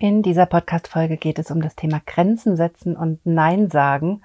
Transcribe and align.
In 0.00 0.22
dieser 0.22 0.46
Podcast-Folge 0.46 1.16
geht 1.16 1.40
es 1.40 1.50
um 1.50 1.60
das 1.60 1.74
Thema 1.74 2.00
Grenzen 2.06 2.54
setzen 2.54 2.96
und 2.96 3.18
Nein 3.24 3.68
sagen 3.68 4.22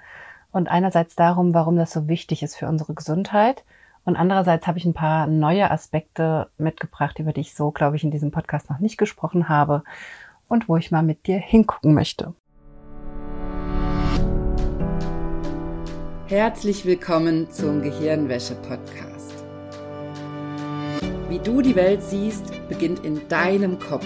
und 0.51 0.69
einerseits 0.69 1.15
darum, 1.15 1.55
warum 1.55 1.77
das 1.77 1.91
so 1.91 2.07
wichtig 2.07 2.43
ist 2.43 2.55
für 2.55 2.67
unsere 2.67 2.93
Gesundheit 2.93 3.63
und 4.05 4.15
andererseits 4.15 4.67
habe 4.67 4.77
ich 4.77 4.85
ein 4.85 4.93
paar 4.93 5.25
neue 5.25 5.71
Aspekte 5.71 6.51
mitgebracht, 6.59 7.17
über 7.17 7.33
die 7.33 7.41
ich 7.41 7.55
so, 7.55 7.71
glaube 7.71 7.95
ich, 7.95 8.03
in 8.03 8.11
diesem 8.11 8.29
Podcast 8.29 8.69
noch 8.69 8.77
nicht 8.77 8.99
gesprochen 8.99 9.49
habe 9.49 9.83
und 10.47 10.69
wo 10.69 10.77
ich 10.77 10.91
mal 10.91 11.01
mit 11.01 11.25
dir 11.25 11.39
hingucken 11.39 11.95
möchte. 11.95 12.35
Herzlich 16.27 16.85
willkommen 16.85 17.49
zum 17.49 17.81
Gehirnwäsche-Podcast. 17.81 19.43
Wie 21.29 21.39
du 21.39 21.63
die 21.63 21.75
Welt 21.75 22.03
siehst, 22.03 22.51
beginnt 22.69 23.03
in 23.03 23.27
deinem 23.27 23.79
Kopf. 23.79 24.05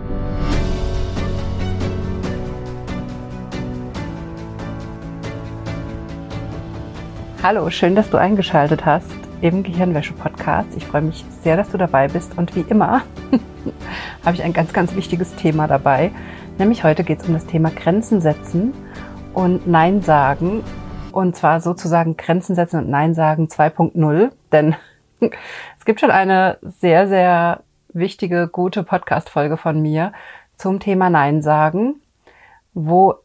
Hallo, 7.43 7.71
schön, 7.71 7.95
dass 7.95 8.07
du 8.11 8.17
eingeschaltet 8.17 8.85
hast 8.85 9.15
im 9.41 9.63
Gehirnwäsche-Podcast. 9.63 10.77
Ich 10.77 10.85
freue 10.85 11.01
mich 11.01 11.25
sehr, 11.41 11.57
dass 11.57 11.71
du 11.71 11.77
dabei 11.79 12.07
bist 12.07 12.37
und 12.37 12.55
wie 12.55 12.63
immer 12.69 13.01
habe 14.23 14.35
ich 14.35 14.43
ein 14.43 14.53
ganz, 14.53 14.73
ganz 14.73 14.95
wichtiges 14.95 15.33
Thema 15.37 15.65
dabei. 15.65 16.11
Nämlich 16.59 16.83
heute 16.83 17.03
geht 17.03 17.19
es 17.19 17.27
um 17.27 17.33
das 17.33 17.47
Thema 17.47 17.71
Grenzen 17.71 18.21
setzen 18.21 18.75
und 19.33 19.65
Nein 19.65 20.03
sagen. 20.03 20.63
Und 21.11 21.35
zwar 21.35 21.61
sozusagen 21.61 22.15
Grenzen 22.15 22.53
setzen 22.53 22.77
und 22.77 22.89
Nein 22.91 23.15
sagen 23.15 23.47
2.0. 23.47 24.29
Denn 24.51 24.75
es 25.19 25.85
gibt 25.85 25.99
schon 25.99 26.11
eine 26.11 26.59
sehr, 26.61 27.07
sehr 27.07 27.63
wichtige, 27.91 28.49
gute 28.49 28.83
Podcast-Folge 28.83 29.57
von 29.57 29.81
mir 29.81 30.13
zum 30.57 30.79
Thema 30.79 31.09
Nein 31.09 31.41
sagen, 31.41 32.01
wo 32.75 33.15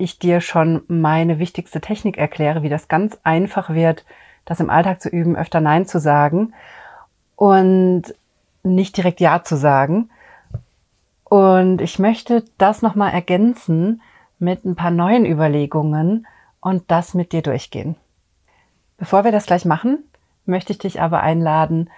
ich 0.00 0.18
dir 0.18 0.40
schon 0.40 0.82
meine 0.88 1.38
wichtigste 1.38 1.80
Technik 1.80 2.18
erkläre, 2.18 2.62
wie 2.62 2.68
das 2.68 2.88
ganz 2.88 3.18
einfach 3.22 3.70
wird, 3.70 4.04
das 4.44 4.60
im 4.60 4.70
Alltag 4.70 5.00
zu 5.00 5.08
üben, 5.08 5.36
öfter 5.36 5.60
Nein 5.60 5.86
zu 5.86 6.00
sagen 6.00 6.54
und 7.36 8.14
nicht 8.62 8.96
direkt 8.96 9.20
Ja 9.20 9.42
zu 9.42 9.56
sagen. 9.56 10.10
Und 11.24 11.80
ich 11.80 11.98
möchte 11.98 12.44
das 12.58 12.82
nochmal 12.82 13.12
ergänzen 13.12 14.02
mit 14.38 14.64
ein 14.64 14.74
paar 14.74 14.90
neuen 14.90 15.24
Überlegungen 15.24 16.26
und 16.60 16.90
das 16.90 17.14
mit 17.14 17.32
dir 17.32 17.42
durchgehen. 17.42 17.94
Bevor 18.98 19.24
wir 19.24 19.32
das 19.32 19.46
gleich 19.46 19.64
machen, 19.64 19.98
möchte 20.44 20.72
ich 20.72 20.78
dich 20.78 21.00
aber 21.00 21.22
einladen, 21.22 21.88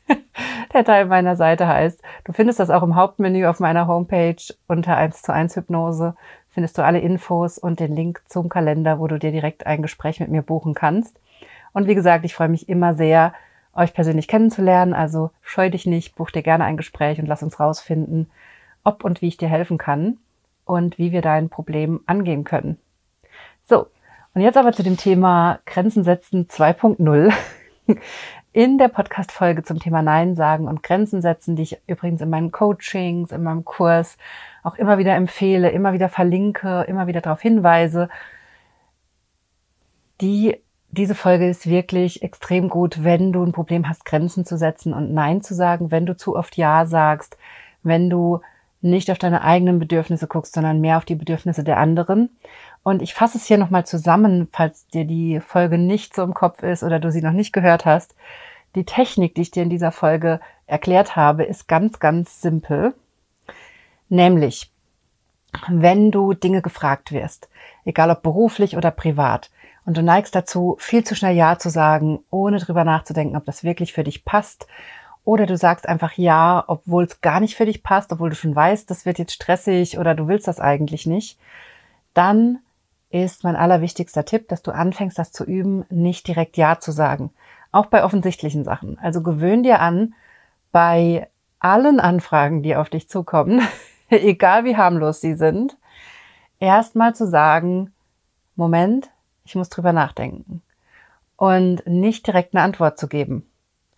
der 0.72 0.84
Teil 0.84 1.06
meiner 1.06 1.36
Seite 1.36 1.66
heißt. 1.66 2.00
Du 2.24 2.32
findest 2.32 2.60
das 2.60 2.70
auch 2.70 2.82
im 2.82 2.96
Hauptmenü 2.96 3.46
auf 3.46 3.60
meiner 3.60 3.86
Homepage 3.86 4.36
unter 4.68 4.96
1 4.96 5.22
zu 5.22 5.32
1 5.32 5.56
Hypnose. 5.56 6.14
Findest 6.50 6.78
du 6.78 6.84
alle 6.84 7.00
Infos 7.00 7.58
und 7.58 7.80
den 7.80 7.94
Link 7.94 8.22
zum 8.26 8.48
Kalender, 8.48 8.98
wo 8.98 9.06
du 9.06 9.18
dir 9.18 9.32
direkt 9.32 9.66
ein 9.66 9.82
Gespräch 9.82 10.20
mit 10.20 10.30
mir 10.30 10.42
buchen 10.42 10.74
kannst. 10.74 11.20
Und 11.72 11.86
wie 11.86 11.94
gesagt, 11.94 12.24
ich 12.24 12.34
freue 12.34 12.48
mich 12.48 12.68
immer 12.68 12.94
sehr, 12.94 13.34
euch 13.74 13.92
persönlich 13.92 14.28
kennenzulernen. 14.28 14.94
Also 14.94 15.30
scheu 15.42 15.70
dich 15.70 15.86
nicht, 15.86 16.16
buch 16.16 16.30
dir 16.30 16.42
gerne 16.42 16.64
ein 16.64 16.76
Gespräch 16.76 17.18
und 17.18 17.26
lass 17.26 17.42
uns 17.42 17.60
rausfinden, 17.60 18.30
ob 18.84 19.04
und 19.04 19.20
wie 19.20 19.28
ich 19.28 19.36
dir 19.36 19.48
helfen 19.48 19.78
kann 19.78 20.16
und 20.64 20.98
wie 20.98 21.12
wir 21.12 21.22
dein 21.22 21.48
Problem 21.48 22.00
angehen 22.06 22.44
können. 22.44 22.78
Und 24.36 24.42
jetzt 24.42 24.58
aber 24.58 24.74
zu 24.74 24.82
dem 24.82 24.98
Thema 24.98 25.60
Grenzen 25.64 26.04
setzen 26.04 26.46
2.0. 26.46 27.32
In 28.52 28.76
der 28.76 28.88
Podcast-Folge 28.88 29.62
zum 29.62 29.78
Thema 29.78 30.02
Nein 30.02 30.34
sagen 30.34 30.68
und 30.68 30.82
Grenzen 30.82 31.22
setzen, 31.22 31.56
die 31.56 31.62
ich 31.62 31.78
übrigens 31.86 32.20
in 32.20 32.28
meinen 32.28 32.52
Coachings, 32.52 33.32
in 33.32 33.42
meinem 33.42 33.64
Kurs 33.64 34.18
auch 34.62 34.74
immer 34.74 34.98
wieder 34.98 35.14
empfehle, 35.14 35.70
immer 35.70 35.94
wieder 35.94 36.10
verlinke, 36.10 36.84
immer 36.86 37.06
wieder 37.06 37.22
darauf 37.22 37.40
hinweise. 37.40 38.10
Die, 40.20 40.58
diese 40.90 41.14
Folge 41.14 41.48
ist 41.48 41.66
wirklich 41.66 42.22
extrem 42.22 42.68
gut, 42.68 43.02
wenn 43.02 43.32
du 43.32 43.42
ein 43.42 43.52
Problem 43.52 43.88
hast, 43.88 44.04
Grenzen 44.04 44.44
zu 44.44 44.58
setzen 44.58 44.92
und 44.92 45.14
Nein 45.14 45.40
zu 45.40 45.54
sagen, 45.54 45.90
wenn 45.90 46.04
du 46.04 46.14
zu 46.14 46.36
oft 46.36 46.58
Ja 46.58 46.84
sagst, 46.84 47.38
wenn 47.82 48.10
du 48.10 48.42
nicht 48.82 49.10
auf 49.10 49.18
deine 49.18 49.42
eigenen 49.42 49.78
Bedürfnisse 49.78 50.26
guckst, 50.26 50.54
sondern 50.54 50.80
mehr 50.80 50.98
auf 50.98 51.04
die 51.06 51.14
Bedürfnisse 51.14 51.64
der 51.64 51.78
anderen. 51.78 52.30
Und 52.86 53.02
ich 53.02 53.14
fasse 53.14 53.36
es 53.36 53.46
hier 53.46 53.58
nochmal 53.58 53.84
zusammen, 53.84 54.46
falls 54.52 54.86
dir 54.86 55.04
die 55.04 55.40
Folge 55.40 55.76
nicht 55.76 56.14
so 56.14 56.22
im 56.22 56.34
Kopf 56.34 56.62
ist 56.62 56.84
oder 56.84 57.00
du 57.00 57.10
sie 57.10 57.20
noch 57.20 57.32
nicht 57.32 57.52
gehört 57.52 57.84
hast. 57.84 58.14
Die 58.76 58.84
Technik, 58.84 59.34
die 59.34 59.40
ich 59.40 59.50
dir 59.50 59.64
in 59.64 59.70
dieser 59.70 59.90
Folge 59.90 60.38
erklärt 60.68 61.16
habe, 61.16 61.42
ist 61.42 61.66
ganz, 61.66 61.98
ganz 61.98 62.40
simpel. 62.40 62.94
Nämlich, 64.08 64.70
wenn 65.66 66.12
du 66.12 66.32
Dinge 66.32 66.62
gefragt 66.62 67.10
wirst, 67.10 67.48
egal 67.84 68.08
ob 68.12 68.22
beruflich 68.22 68.76
oder 68.76 68.92
privat, 68.92 69.50
und 69.84 69.96
du 69.96 70.02
neigst 70.04 70.36
dazu, 70.36 70.76
viel 70.78 71.02
zu 71.02 71.16
schnell 71.16 71.34
Ja 71.34 71.58
zu 71.58 71.70
sagen, 71.70 72.20
ohne 72.30 72.58
drüber 72.58 72.84
nachzudenken, 72.84 73.36
ob 73.36 73.44
das 73.46 73.64
wirklich 73.64 73.94
für 73.94 74.04
dich 74.04 74.24
passt, 74.24 74.68
oder 75.24 75.46
du 75.46 75.56
sagst 75.56 75.88
einfach 75.88 76.12
Ja, 76.12 76.62
obwohl 76.68 77.02
es 77.02 77.20
gar 77.20 77.40
nicht 77.40 77.56
für 77.56 77.66
dich 77.66 77.82
passt, 77.82 78.12
obwohl 78.12 78.30
du 78.30 78.36
schon 78.36 78.54
weißt, 78.54 78.88
das 78.88 79.04
wird 79.06 79.18
jetzt 79.18 79.32
stressig 79.32 79.98
oder 79.98 80.14
du 80.14 80.28
willst 80.28 80.46
das 80.46 80.60
eigentlich 80.60 81.04
nicht, 81.04 81.36
dann 82.14 82.60
ist 83.10 83.44
mein 83.44 83.56
allerwichtigster 83.56 84.24
Tipp, 84.24 84.48
dass 84.48 84.62
du 84.62 84.72
anfängst, 84.72 85.18
das 85.18 85.32
zu 85.32 85.44
üben, 85.44 85.84
nicht 85.90 86.26
direkt 86.26 86.56
Ja 86.56 86.78
zu 86.80 86.92
sagen. 86.92 87.30
Auch 87.72 87.86
bei 87.86 88.04
offensichtlichen 88.04 88.64
Sachen. 88.64 88.98
Also 88.98 89.22
gewöhn 89.22 89.62
dir 89.62 89.80
an, 89.80 90.14
bei 90.72 91.28
allen 91.58 92.00
Anfragen, 92.00 92.62
die 92.62 92.76
auf 92.76 92.90
dich 92.90 93.08
zukommen, 93.08 93.66
egal 94.10 94.64
wie 94.64 94.76
harmlos 94.76 95.20
sie 95.20 95.34
sind, 95.34 95.76
erstmal 96.58 97.14
zu 97.14 97.26
sagen, 97.26 97.92
Moment, 98.54 99.10
ich 99.44 99.54
muss 99.54 99.68
drüber 99.68 99.92
nachdenken. 99.92 100.62
Und 101.36 101.86
nicht 101.86 102.26
direkt 102.26 102.54
eine 102.54 102.64
Antwort 102.64 102.98
zu 102.98 103.08
geben. 103.08 103.46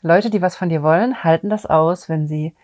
Leute, 0.03 0.31
die 0.31 0.43
was 0.43 0.57
von 0.57 0.69
dir 0.69 0.83
wollen, 0.83 1.23
halten 1.25 1.49
das 1.49 1.67
aus, 1.67 2.09
wenn 2.09 2.27
sie 2.27 2.55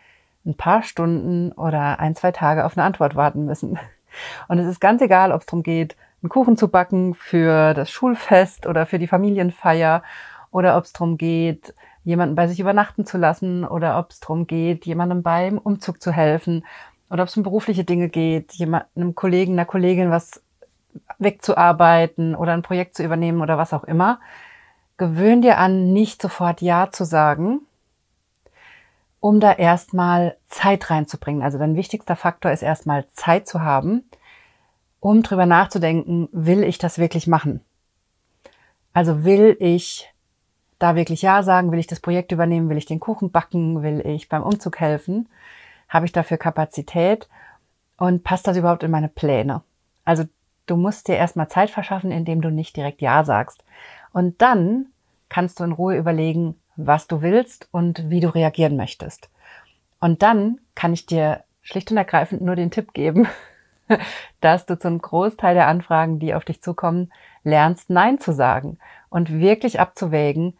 ein 0.44 0.56
paar 0.56 0.82
Stunden 0.82 1.52
oder 1.52 1.98
ein, 2.00 2.14
zwei 2.14 2.32
Tage 2.32 2.64
auf 2.64 2.76
eine 2.76 2.84
Antwort 2.84 3.14
warten 3.16 3.44
müssen. 3.46 3.78
Und 4.48 4.58
es 4.58 4.66
ist 4.66 4.80
ganz 4.80 5.00
egal, 5.02 5.32
ob 5.32 5.40
es 5.40 5.46
darum 5.46 5.62
geht, 5.62 5.96
einen 6.24 6.30
Kuchen 6.30 6.56
zu 6.56 6.68
backen 6.68 7.12
für 7.12 7.74
das 7.74 7.90
Schulfest 7.90 8.66
oder 8.66 8.86
für 8.86 8.98
die 8.98 9.06
Familienfeier 9.06 10.02
oder 10.50 10.78
ob 10.78 10.84
es 10.84 10.94
darum 10.94 11.18
geht, 11.18 11.74
jemanden 12.02 12.34
bei 12.34 12.48
sich 12.48 12.60
übernachten 12.60 13.04
zu 13.04 13.18
lassen 13.18 13.66
oder 13.66 13.98
ob 13.98 14.10
es 14.10 14.20
darum 14.20 14.46
geht, 14.46 14.86
jemandem 14.86 15.22
beim 15.22 15.58
Umzug 15.58 16.00
zu 16.00 16.12
helfen 16.12 16.64
oder 17.10 17.24
ob 17.24 17.28
es 17.28 17.36
um 17.36 17.42
berufliche 17.42 17.84
Dinge 17.84 18.08
geht, 18.08 18.52
jemandem 18.52 19.14
Kollegen, 19.14 19.52
einer 19.52 19.66
Kollegin 19.66 20.10
was 20.10 20.42
wegzuarbeiten 21.18 22.34
oder 22.34 22.54
ein 22.54 22.62
Projekt 22.62 22.96
zu 22.96 23.04
übernehmen 23.04 23.42
oder 23.42 23.58
was 23.58 23.74
auch 23.74 23.84
immer. 23.84 24.18
Gewöhn 24.96 25.42
dir 25.42 25.58
an, 25.58 25.92
nicht 25.92 26.22
sofort 26.22 26.62
Ja 26.62 26.90
zu 26.90 27.04
sagen, 27.04 27.60
um 29.20 29.40
da 29.40 29.52
erstmal 29.52 30.38
Zeit 30.48 30.88
reinzubringen. 30.88 31.42
Also 31.42 31.58
dein 31.58 31.76
wichtigster 31.76 32.16
Faktor 32.16 32.50
ist 32.50 32.62
erstmal 32.62 33.04
Zeit 33.12 33.46
zu 33.46 33.60
haben, 33.60 34.04
um 35.04 35.22
drüber 35.22 35.44
nachzudenken, 35.44 36.30
will 36.32 36.64
ich 36.64 36.78
das 36.78 36.98
wirklich 36.98 37.26
machen? 37.26 37.60
Also 38.94 39.22
will 39.22 39.54
ich 39.60 40.10
da 40.78 40.96
wirklich 40.96 41.20
Ja 41.20 41.42
sagen? 41.42 41.70
Will 41.70 41.78
ich 41.78 41.86
das 41.86 42.00
Projekt 42.00 42.32
übernehmen? 42.32 42.70
Will 42.70 42.78
ich 42.78 42.86
den 42.86 43.00
Kuchen 43.00 43.30
backen? 43.30 43.82
Will 43.82 44.00
ich 44.00 44.30
beim 44.30 44.42
Umzug 44.42 44.80
helfen? 44.80 45.28
Habe 45.90 46.06
ich 46.06 46.12
dafür 46.12 46.38
Kapazität? 46.38 47.28
Und 47.98 48.24
passt 48.24 48.46
das 48.46 48.56
überhaupt 48.56 48.82
in 48.82 48.90
meine 48.90 49.10
Pläne? 49.10 49.60
Also 50.06 50.24
du 50.64 50.76
musst 50.76 51.06
dir 51.06 51.16
erstmal 51.16 51.48
Zeit 51.48 51.68
verschaffen, 51.68 52.10
indem 52.10 52.40
du 52.40 52.48
nicht 52.48 52.74
direkt 52.74 53.02
Ja 53.02 53.24
sagst. 53.24 53.62
Und 54.14 54.40
dann 54.40 54.86
kannst 55.28 55.60
du 55.60 55.64
in 55.64 55.72
Ruhe 55.72 55.98
überlegen, 55.98 56.54
was 56.76 57.08
du 57.08 57.20
willst 57.20 57.68
und 57.72 58.08
wie 58.08 58.20
du 58.20 58.34
reagieren 58.34 58.78
möchtest. 58.78 59.28
Und 60.00 60.22
dann 60.22 60.60
kann 60.74 60.94
ich 60.94 61.04
dir 61.04 61.44
schlicht 61.60 61.90
und 61.90 61.98
ergreifend 61.98 62.40
nur 62.40 62.56
den 62.56 62.70
Tipp 62.70 62.94
geben, 62.94 63.28
dass 64.40 64.66
du 64.66 64.78
zum 64.78 65.00
Großteil 65.00 65.54
der 65.54 65.68
Anfragen, 65.68 66.18
die 66.18 66.34
auf 66.34 66.44
dich 66.44 66.62
zukommen, 66.62 67.12
lernst 67.42 67.90
Nein 67.90 68.18
zu 68.18 68.32
sagen 68.32 68.78
und 69.10 69.32
wirklich 69.32 69.80
abzuwägen, 69.80 70.56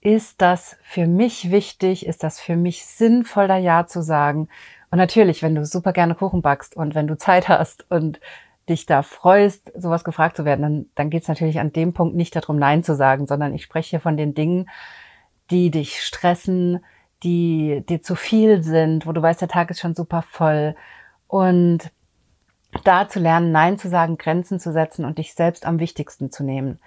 ist 0.00 0.40
das 0.40 0.78
für 0.82 1.06
mich 1.06 1.50
wichtig, 1.50 2.06
ist 2.06 2.22
das 2.22 2.40
für 2.40 2.56
mich 2.56 2.86
sinnvoll, 2.86 3.48
da 3.48 3.58
Ja 3.58 3.86
zu 3.86 4.02
sagen. 4.02 4.48
Und 4.90 4.98
natürlich, 4.98 5.42
wenn 5.42 5.54
du 5.54 5.64
super 5.66 5.92
gerne 5.92 6.14
Kuchen 6.14 6.42
backst 6.42 6.76
und 6.76 6.94
wenn 6.94 7.06
du 7.06 7.18
Zeit 7.18 7.48
hast 7.48 7.90
und 7.90 8.20
dich 8.68 8.86
da 8.86 9.02
freust, 9.02 9.72
sowas 9.76 10.04
gefragt 10.04 10.36
zu 10.36 10.44
werden, 10.44 10.62
dann, 10.62 10.86
dann 10.94 11.10
geht 11.10 11.22
es 11.22 11.28
natürlich 11.28 11.60
an 11.60 11.72
dem 11.72 11.92
Punkt 11.92 12.16
nicht 12.16 12.34
darum, 12.34 12.56
Nein 12.56 12.82
zu 12.82 12.94
sagen, 12.94 13.26
sondern 13.26 13.54
ich 13.54 13.62
spreche 13.64 13.90
hier 13.90 14.00
von 14.00 14.16
den 14.16 14.32
Dingen, 14.32 14.70
die 15.50 15.70
dich 15.70 16.02
stressen, 16.02 16.84
die 17.22 17.84
dir 17.88 18.02
zu 18.02 18.14
viel 18.14 18.62
sind, 18.62 19.06
wo 19.06 19.12
du 19.12 19.20
weißt, 19.20 19.40
der 19.40 19.48
Tag 19.48 19.70
ist 19.70 19.80
schon 19.80 19.94
super 19.94 20.22
voll. 20.22 20.74
Und 21.26 21.90
da 22.84 23.08
zu 23.08 23.18
lernen, 23.18 23.52
Nein 23.52 23.78
zu 23.78 23.88
sagen, 23.88 24.18
Grenzen 24.18 24.60
zu 24.60 24.72
setzen 24.72 25.04
und 25.04 25.18
dich 25.18 25.34
selbst 25.34 25.66
am 25.66 25.80
wichtigsten 25.80 26.30
zu 26.30 26.44
nehmen. 26.44 26.78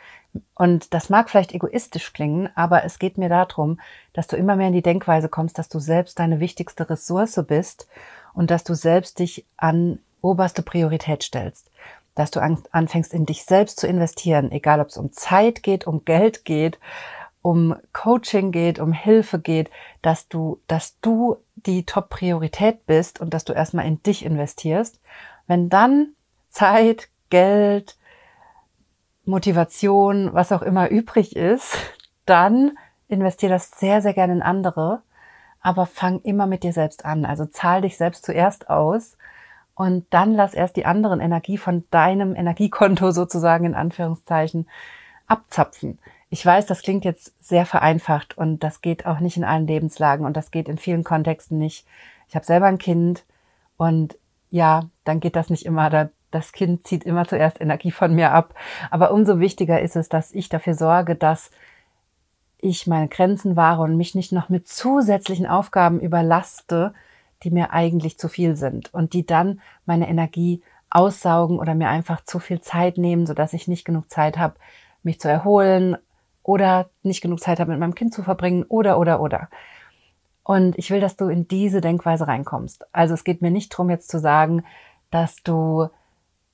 Und 0.56 0.94
das 0.94 1.10
mag 1.10 1.30
vielleicht 1.30 1.54
egoistisch 1.54 2.14
klingen, 2.14 2.50
aber 2.56 2.84
es 2.84 3.00
geht 3.00 3.18
mir 3.18 3.30
darum, 3.30 3.80
dass 4.14 4.28
du 4.28 4.36
immer 4.36 4.56
mehr 4.56 4.68
in 4.68 4.74
die 4.74 4.82
Denkweise 4.82 5.30
kommst, 5.30 5.60
dass 5.60 5.70
du 5.70 5.80
selbst 5.80 6.20
deine 6.20 6.40
wichtigste 6.40 6.90
Ressource 6.90 7.40
bist 7.48 7.88
und 8.34 8.50
dass 8.50 8.64
du 8.64 8.74
selbst 8.74 9.20
dich 9.20 9.46
an 9.58 10.00
oberste 10.22 10.64
Priorität 10.64 11.24
stellst. 11.24 11.70
Dass 12.16 12.32
du 12.32 12.40
anfängst, 12.40 13.14
in 13.14 13.26
dich 13.26 13.44
selbst 13.44 13.80
zu 13.80 13.88
investieren, 13.88 14.52
egal 14.52 14.80
ob 14.80 14.88
es 14.88 14.98
um 14.98 15.12
Zeit 15.12 15.64
geht, 15.64 15.86
um 15.86 16.06
Geld 16.06 16.46
geht, 16.46 16.80
um 17.42 17.76
Coaching 17.92 18.52
geht, 18.52 18.80
um 18.80 18.94
Hilfe 18.94 19.38
geht, 19.38 19.70
dass 20.02 20.30
du, 20.30 20.60
dass 20.68 21.00
du 21.02 21.38
die 21.56 21.86
Top-Priorität 21.86 22.86
bist 22.86 23.20
und 23.20 23.34
dass 23.34 23.44
du 23.46 23.54
erstmal 23.54 23.86
in 23.86 24.02
dich 24.02 24.26
investierst. 24.26 25.00
Wenn 25.48 25.70
dann 25.70 26.10
Zeit, 26.50 27.10
Geld, 27.30 27.98
Motivation, 29.26 30.34
was 30.34 30.52
auch 30.52 30.62
immer 30.62 30.90
übrig 30.90 31.36
ist, 31.36 31.78
dann 32.26 32.78
investier 33.08 33.50
das 33.50 33.72
sehr, 33.72 34.02
sehr 34.02 34.14
gerne 34.14 34.34
in 34.34 34.42
andere, 34.42 35.02
aber 35.62 35.86
fang 35.86 36.20
immer 36.22 36.46
mit 36.46 36.64
dir 36.64 36.74
selbst 36.74 37.06
an. 37.06 37.26
Also 37.26 37.46
zahl 37.46 37.82
dich 37.82 37.98
selbst 37.98 38.26
zuerst 38.26 38.70
aus 38.70 39.18
und 39.76 40.06
dann 40.12 40.34
lass 40.34 40.54
erst 40.54 40.76
die 40.76 40.86
anderen 40.86 41.20
Energie 41.20 41.58
von 41.58 41.84
deinem 41.90 42.36
Energiekonto 42.36 43.12
sozusagen 43.12 43.66
in 43.66 43.76
Anführungszeichen 43.76 44.68
abzapfen. 45.28 46.00
Ich 46.30 46.46
weiß, 46.46 46.66
das 46.66 46.82
klingt 46.82 47.06
jetzt 47.06 47.34
sehr 47.44 47.66
vereinfacht 47.66 48.38
und 48.38 48.64
das 48.64 48.82
geht 48.82 49.06
auch 49.06 49.20
nicht 49.20 49.38
in 49.38 49.44
allen 49.44 49.68
Lebenslagen 49.68 50.26
und 50.26 50.36
das 50.36 50.50
geht 50.50 50.68
in 50.68 50.78
vielen 50.78 51.04
Kontexten 51.04 51.60
nicht. 51.60 51.86
Ich 52.28 52.36
habe 52.36 52.46
selber 52.46 52.66
ein 52.66 52.80
Kind 52.80 53.24
und 53.78 54.18
ja, 54.54 54.82
dann 55.04 55.20
geht 55.20 55.36
das 55.36 55.50
nicht 55.50 55.66
immer. 55.66 56.12
Das 56.30 56.52
Kind 56.52 56.86
zieht 56.86 57.06
immer 57.06 57.28
zuerst 57.28 57.60
Energie 57.60 57.90
von 57.90 58.14
mir 58.14 58.32
ab. 58.32 58.54
Aber 58.92 59.12
umso 59.12 59.40
wichtiger 59.40 59.82
ist 59.82 59.96
es, 59.96 60.10
dass 60.10 60.32
ich 60.32 60.48
dafür 60.48 60.76
sorge, 60.76 61.16
dass 61.16 61.50
ich 62.60 62.86
meine 62.86 63.08
Grenzen 63.08 63.56
wahre 63.56 63.82
und 63.82 63.98
mich 63.98 64.14
nicht 64.14 64.32
noch 64.32 64.50
mit 64.50 64.68
zusätzlichen 64.68 65.48
Aufgaben 65.48 66.00
überlaste, 66.00 66.94
die 67.42 67.50
mir 67.50 67.74
eigentlich 67.74 68.20
zu 68.20 68.30
viel 68.30 68.56
sind 68.56 68.94
und 68.94 69.14
die 69.14 69.26
dann 69.26 69.60
meine 69.88 70.08
Energie 70.08 70.62
aussaugen 70.92 71.58
oder 71.58 71.74
mir 71.74 71.90
einfach 71.90 72.24
zu 72.24 72.38
viel 72.38 72.62
Zeit 72.62 73.00
nehmen, 73.00 73.26
sodass 73.26 73.54
ich 73.54 73.68
nicht 73.68 73.86
genug 73.86 74.12
Zeit 74.12 74.38
habe, 74.38 74.54
mich 75.02 75.20
zu 75.20 75.30
erholen 75.30 75.98
oder 76.44 76.92
nicht 77.02 77.22
genug 77.22 77.40
Zeit 77.40 77.60
habe, 77.60 77.72
mit 77.72 77.80
meinem 77.80 77.96
Kind 77.96 78.14
zu 78.14 78.22
verbringen 78.22 78.66
oder, 78.70 79.00
oder, 79.00 79.20
oder. 79.20 79.50
Und 80.54 80.78
ich 80.78 80.92
will, 80.92 81.00
dass 81.00 81.16
du 81.16 81.30
in 81.30 81.48
diese 81.48 81.82
Denkweise 81.82 82.28
reinkommst. 82.28 82.86
Also 82.92 83.16
es 83.16 83.24
geht 83.24 83.42
mir 83.42 83.50
nicht 83.50 83.74
darum, 83.74 83.90
jetzt 83.90 84.12
zu 84.12 84.20
sagen, 84.20 84.64
dass 85.10 85.38
du 85.42 85.90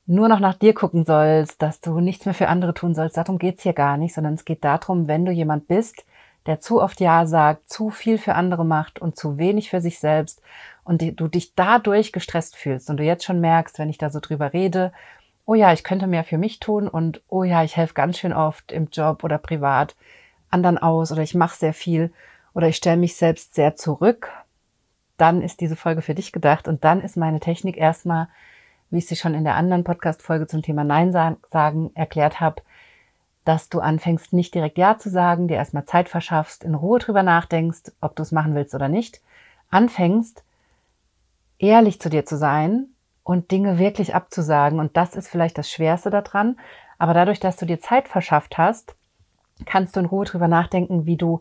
nur 0.05 0.29
noch 0.29 0.39
nach 0.39 0.53
dir 0.53 0.73
gucken 0.73 1.03
sollst, 1.03 1.61
dass 1.61 1.81
du 1.81 1.99
nichts 1.99 2.23
mehr 2.23 2.33
für 2.33 2.47
andere 2.47 2.73
tun 2.73 2.95
sollst. 2.95 3.17
Darum 3.17 3.39
geht's 3.39 3.63
hier 3.63 3.73
gar 3.73 3.97
nicht, 3.97 4.13
sondern 4.13 4.35
es 4.35 4.45
geht 4.45 4.63
darum, 4.63 5.09
wenn 5.09 5.25
du 5.25 5.33
jemand 5.33 5.67
bist, 5.67 6.05
der 6.45 6.61
zu 6.61 6.81
oft 6.81 7.01
Ja 7.01 7.25
sagt, 7.25 7.69
zu 7.69 7.89
viel 7.89 8.17
für 8.17 8.35
andere 8.35 8.63
macht 8.63 8.99
und 8.99 9.17
zu 9.17 9.37
wenig 9.37 9.69
für 9.69 9.81
sich 9.81 9.99
selbst 9.99 10.41
und 10.85 11.03
du 11.19 11.27
dich 11.27 11.53
dadurch 11.55 12.13
gestresst 12.13 12.55
fühlst 12.55 12.89
und 12.89 12.95
du 12.95 13.03
jetzt 13.03 13.25
schon 13.25 13.41
merkst, 13.41 13.79
wenn 13.79 13.89
ich 13.89 13.97
da 13.97 14.09
so 14.09 14.21
drüber 14.21 14.53
rede, 14.53 14.93
oh 15.45 15.55
ja, 15.55 15.73
ich 15.73 15.83
könnte 15.83 16.07
mehr 16.07 16.23
für 16.23 16.37
mich 16.37 16.61
tun 16.61 16.87
und 16.87 17.21
oh 17.27 17.43
ja, 17.43 17.65
ich 17.65 17.75
helfe 17.75 17.95
ganz 17.95 18.17
schön 18.17 18.31
oft 18.31 18.71
im 18.71 18.87
Job 18.93 19.25
oder 19.25 19.37
privat 19.37 19.97
anderen 20.49 20.77
aus 20.77 21.11
oder 21.11 21.21
ich 21.21 21.35
mache 21.35 21.57
sehr 21.57 21.73
viel 21.73 22.13
oder 22.59 22.67
ich 22.67 22.75
stelle 22.75 22.97
mich 22.97 23.15
selbst 23.15 23.55
sehr 23.55 23.77
zurück, 23.77 24.29
dann 25.15 25.41
ist 25.41 25.61
diese 25.61 25.77
Folge 25.77 26.01
für 26.01 26.13
dich 26.13 26.33
gedacht 26.33 26.67
und 26.67 26.83
dann 26.83 26.99
ist 26.99 27.15
meine 27.15 27.39
Technik 27.39 27.77
erstmal, 27.77 28.27
wie 28.89 28.97
ich 28.97 29.07
sie 29.07 29.15
schon 29.15 29.33
in 29.33 29.45
der 29.45 29.55
anderen 29.55 29.85
Podcast-Folge 29.85 30.45
zum 30.45 30.61
Thema 30.61 30.83
Nein 30.83 31.13
sagen 31.13 31.91
erklärt 31.95 32.41
habe, 32.41 32.61
dass 33.45 33.69
du 33.69 33.79
anfängst, 33.79 34.33
nicht 34.33 34.53
direkt 34.53 34.77
Ja 34.77 34.97
zu 34.97 35.09
sagen, 35.09 35.47
dir 35.47 35.55
erstmal 35.55 35.85
Zeit 35.85 36.09
verschaffst, 36.09 36.65
in 36.65 36.75
Ruhe 36.75 36.99
drüber 36.99 37.23
nachdenkst, 37.23 37.93
ob 38.01 38.17
du 38.17 38.23
es 38.23 38.33
machen 38.33 38.55
willst 38.55 38.75
oder 38.75 38.89
nicht, 38.89 39.21
anfängst, 39.69 40.43
ehrlich 41.59 42.01
zu 42.01 42.09
dir 42.09 42.25
zu 42.25 42.35
sein 42.35 42.87
und 43.23 43.51
Dinge 43.51 43.79
wirklich 43.79 44.15
abzusagen. 44.15 44.81
Und 44.81 44.97
das 44.97 45.15
ist 45.15 45.29
vielleicht 45.29 45.57
das 45.57 45.71
Schwerste 45.71 46.09
daran. 46.09 46.59
Aber 46.97 47.13
dadurch, 47.13 47.39
dass 47.39 47.55
du 47.55 47.65
dir 47.65 47.79
Zeit 47.79 48.09
verschafft 48.09 48.57
hast, 48.57 48.95
kannst 49.65 49.95
du 49.95 50.01
in 50.01 50.07
Ruhe 50.07 50.25
drüber 50.25 50.49
nachdenken, 50.49 51.05
wie 51.05 51.15
du 51.15 51.39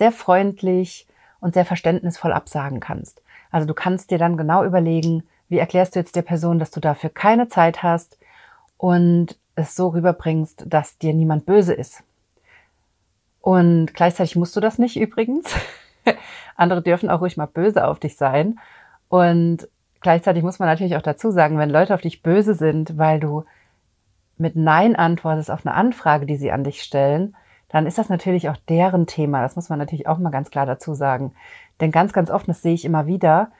sehr 0.00 0.12
freundlich 0.12 1.06
und 1.40 1.52
sehr 1.52 1.66
verständnisvoll 1.66 2.32
absagen 2.32 2.80
kannst. 2.80 3.20
Also 3.50 3.66
du 3.66 3.74
kannst 3.74 4.10
dir 4.10 4.16
dann 4.16 4.38
genau 4.38 4.64
überlegen, 4.64 5.24
wie 5.50 5.58
erklärst 5.58 5.94
du 5.94 6.00
jetzt 6.00 6.16
der 6.16 6.22
Person, 6.22 6.58
dass 6.58 6.70
du 6.70 6.80
dafür 6.80 7.10
keine 7.10 7.48
Zeit 7.48 7.82
hast 7.82 8.18
und 8.78 9.36
es 9.56 9.76
so 9.76 9.88
rüberbringst, 9.88 10.64
dass 10.66 10.96
dir 10.96 11.12
niemand 11.12 11.44
böse 11.44 11.74
ist. 11.74 12.02
Und 13.42 13.92
gleichzeitig 13.92 14.36
musst 14.36 14.56
du 14.56 14.60
das 14.60 14.78
nicht 14.78 14.96
übrigens. 14.98 15.54
Andere 16.56 16.80
dürfen 16.80 17.10
auch 17.10 17.20
ruhig 17.20 17.36
mal 17.36 17.46
böse 17.46 17.86
auf 17.86 17.98
dich 17.98 18.16
sein. 18.16 18.58
Und 19.10 19.68
gleichzeitig 20.00 20.42
muss 20.42 20.60
man 20.60 20.68
natürlich 20.68 20.96
auch 20.96 21.02
dazu 21.02 21.30
sagen, 21.30 21.58
wenn 21.58 21.68
Leute 21.68 21.92
auf 21.92 22.00
dich 22.00 22.22
böse 22.22 22.54
sind, 22.54 22.96
weil 22.96 23.20
du 23.20 23.44
mit 24.38 24.56
Nein 24.56 24.96
antwortest 24.96 25.50
auf 25.50 25.66
eine 25.66 25.74
Anfrage, 25.74 26.24
die 26.24 26.36
sie 26.36 26.52
an 26.52 26.64
dich 26.64 26.82
stellen, 26.82 27.36
dann 27.70 27.86
ist 27.86 27.98
das 27.98 28.08
natürlich 28.08 28.48
auch 28.48 28.56
deren 28.68 29.06
Thema. 29.06 29.42
Das 29.42 29.56
muss 29.56 29.68
man 29.68 29.78
natürlich 29.78 30.06
auch 30.06 30.18
mal 30.18 30.30
ganz 30.30 30.50
klar 30.50 30.66
dazu 30.66 30.94
sagen. 30.94 31.32
Denn 31.80 31.90
ganz, 31.90 32.12
ganz 32.12 32.30
oft, 32.30 32.48
das 32.48 32.62
sehe 32.62 32.74
ich 32.74 32.84
immer 32.84 33.06
wieder, 33.06 33.50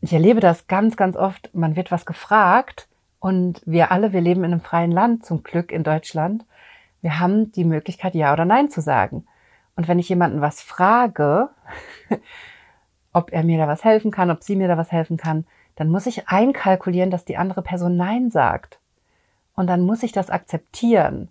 ich 0.00 0.12
erlebe 0.12 0.40
das 0.40 0.66
ganz, 0.66 0.96
ganz 0.96 1.16
oft, 1.16 1.50
man 1.54 1.74
wird 1.74 1.90
was 1.90 2.06
gefragt 2.06 2.88
und 3.18 3.62
wir 3.64 3.90
alle, 3.90 4.12
wir 4.12 4.20
leben 4.20 4.44
in 4.44 4.52
einem 4.52 4.60
freien 4.60 4.92
Land, 4.92 5.24
zum 5.24 5.42
Glück 5.42 5.72
in 5.72 5.82
Deutschland. 5.82 6.44
Wir 7.00 7.18
haben 7.18 7.50
die 7.52 7.64
Möglichkeit, 7.64 8.14
Ja 8.14 8.32
oder 8.32 8.44
Nein 8.44 8.68
zu 8.68 8.80
sagen. 8.80 9.26
Und 9.74 9.88
wenn 9.88 9.98
ich 9.98 10.08
jemanden 10.08 10.40
was 10.40 10.60
frage, 10.60 11.48
ob 13.12 13.32
er 13.32 13.42
mir 13.42 13.58
da 13.58 13.66
was 13.66 13.84
helfen 13.84 14.10
kann, 14.10 14.30
ob 14.30 14.42
sie 14.42 14.56
mir 14.56 14.68
da 14.68 14.76
was 14.76 14.92
helfen 14.92 15.16
kann, 15.16 15.46
dann 15.74 15.90
muss 15.90 16.06
ich 16.06 16.28
einkalkulieren, 16.28 17.10
dass 17.10 17.24
die 17.24 17.36
andere 17.36 17.62
Person 17.62 17.96
Nein 17.96 18.30
sagt. 18.30 18.78
Und 19.54 19.68
dann 19.68 19.80
muss 19.80 20.02
ich 20.02 20.12
das 20.12 20.30
akzeptieren. 20.30 21.28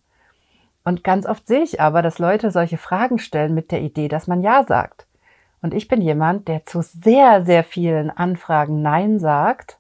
Und 0.86 1.04
ganz 1.04 1.25
oft 1.25 1.48
sehe 1.48 1.63
ich 1.63 1.82
aber, 1.82 2.01
dass 2.01 2.20
Leute 2.20 2.51
solche 2.51 2.77
Fragen 2.77 3.18
stellen 3.20 3.54
mit 3.54 3.72
der 3.72 3.82
Idee, 3.82 4.08
dass 4.08 4.27
man 4.27 4.42
Ja 4.42 4.63
sagt. 4.63 5.08
Und 5.62 5.74
ich 5.74 5.88
bin 5.88 6.00
jemand, 6.00 6.48
der 6.48 6.65
zu 6.65 6.84
sehr, 6.84 7.44
sehr 7.44 7.63
vielen 7.63 8.12
Anfragen 8.12 8.84
Nein 8.84 9.20
sagt, 9.20 9.80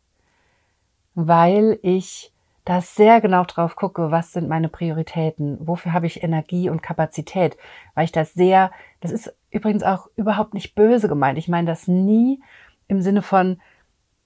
weil 1.13 1.77
ich 1.83 2.33
da 2.65 2.81
sehr 2.81 3.21
genau 3.21 3.43
drauf 3.43 3.75
gucke, 3.75 4.09
was 4.09 4.33
sind 4.33 4.49
meine 4.49 4.67
Prioritäten, 4.67 5.59
wofür 5.61 5.93
habe 5.93 6.07
ich 6.07 6.23
Energie 6.23 6.71
und 6.71 6.81
Kapazität, 6.81 7.55
weil 7.93 8.05
ich 8.05 8.11
das 8.11 8.33
sehr, 8.33 8.71
das 9.01 9.11
ist 9.11 9.31
übrigens 9.51 9.83
auch 9.83 10.09
überhaupt 10.15 10.55
nicht 10.55 10.73
böse 10.73 11.07
gemeint. 11.07 11.37
Ich 11.37 11.47
meine 11.47 11.67
das 11.67 11.87
nie 11.87 12.41
im 12.87 13.01
Sinne 13.03 13.21
von, 13.21 13.61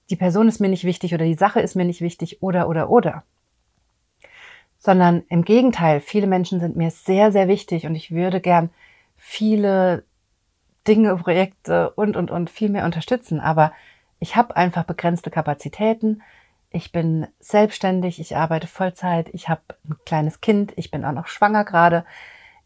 die 0.10 0.16
Person 0.16 0.48
ist 0.48 0.62
mir 0.62 0.70
nicht 0.70 0.86
wichtig 0.86 1.14
oder 1.14 1.26
die 1.26 1.36
Sache 1.36 1.60
ist 1.60 1.76
mir 1.76 1.84
nicht 1.84 2.00
wichtig 2.00 2.42
oder 2.42 2.70
oder 2.70 2.90
oder. 2.90 3.24
Sondern 4.80 5.24
im 5.30 5.44
Gegenteil, 5.44 6.00
viele 6.00 6.28
Menschen 6.28 6.60
sind 6.60 6.76
mir 6.76 6.90
sehr, 6.90 7.32
sehr 7.32 7.48
wichtig 7.48 7.86
und 7.86 7.96
ich 7.96 8.12
würde 8.12 8.40
gern 8.40 8.70
viele 9.18 10.04
Dinge, 10.88 11.16
Projekte 11.18 11.92
und, 11.92 12.16
und, 12.16 12.32
und 12.32 12.50
viel 12.50 12.70
mehr 12.70 12.86
unterstützen. 12.86 13.40
Aber 13.40 13.74
ich 14.20 14.36
habe 14.36 14.56
einfach 14.56 14.86
begrenzte 14.86 15.30
Kapazitäten. 15.30 16.22
Ich 16.72 16.92
bin 16.92 17.28
selbstständig, 17.40 18.20
ich 18.20 18.36
arbeite 18.36 18.68
Vollzeit, 18.68 19.30
ich 19.34 19.50
habe 19.50 19.62
ein 19.88 19.98
kleines 20.06 20.42
Kind, 20.42 20.74
ich 20.78 20.92
bin 20.92 21.04
auch 21.04 21.12
noch 21.12 21.28
schwanger 21.28 21.66
gerade. 21.66 22.06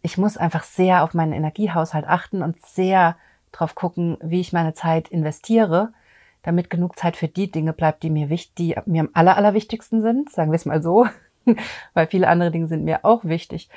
Ich 0.01 0.17
muss 0.17 0.37
einfach 0.37 0.63
sehr 0.63 1.03
auf 1.03 1.13
meinen 1.13 1.33
Energiehaushalt 1.33 2.05
achten 2.05 2.41
und 2.41 2.63
sehr 2.65 3.15
drauf 3.51 3.75
gucken, 3.75 4.17
wie 4.21 4.41
ich 4.41 4.51
meine 4.51 4.73
Zeit 4.73 5.07
investiere, 5.07 5.93
damit 6.41 6.69
genug 6.69 6.99
Zeit 6.99 7.15
für 7.15 7.29
die 7.29 7.49
Dinge 7.49 7.71
bleibt, 7.71 8.03
die 8.03 8.09
mir 8.09 8.29
wichtig, 8.29 8.75
die 8.75 8.75
mir 8.85 9.01
am 9.01 9.09
aller, 9.13 9.37
allerwichtigsten 9.37 10.01
sind, 10.01 10.29
sagen 10.31 10.51
wir 10.51 10.57
es 10.57 10.65
mal 10.65 10.81
so, 10.83 11.07
weil 11.93 12.07
viele 12.07 12.27
andere 12.27 12.51
Dinge 12.51 12.67
sind 12.67 12.83
mir 12.83 13.03
auch 13.03 13.23
wichtig. 13.25 13.69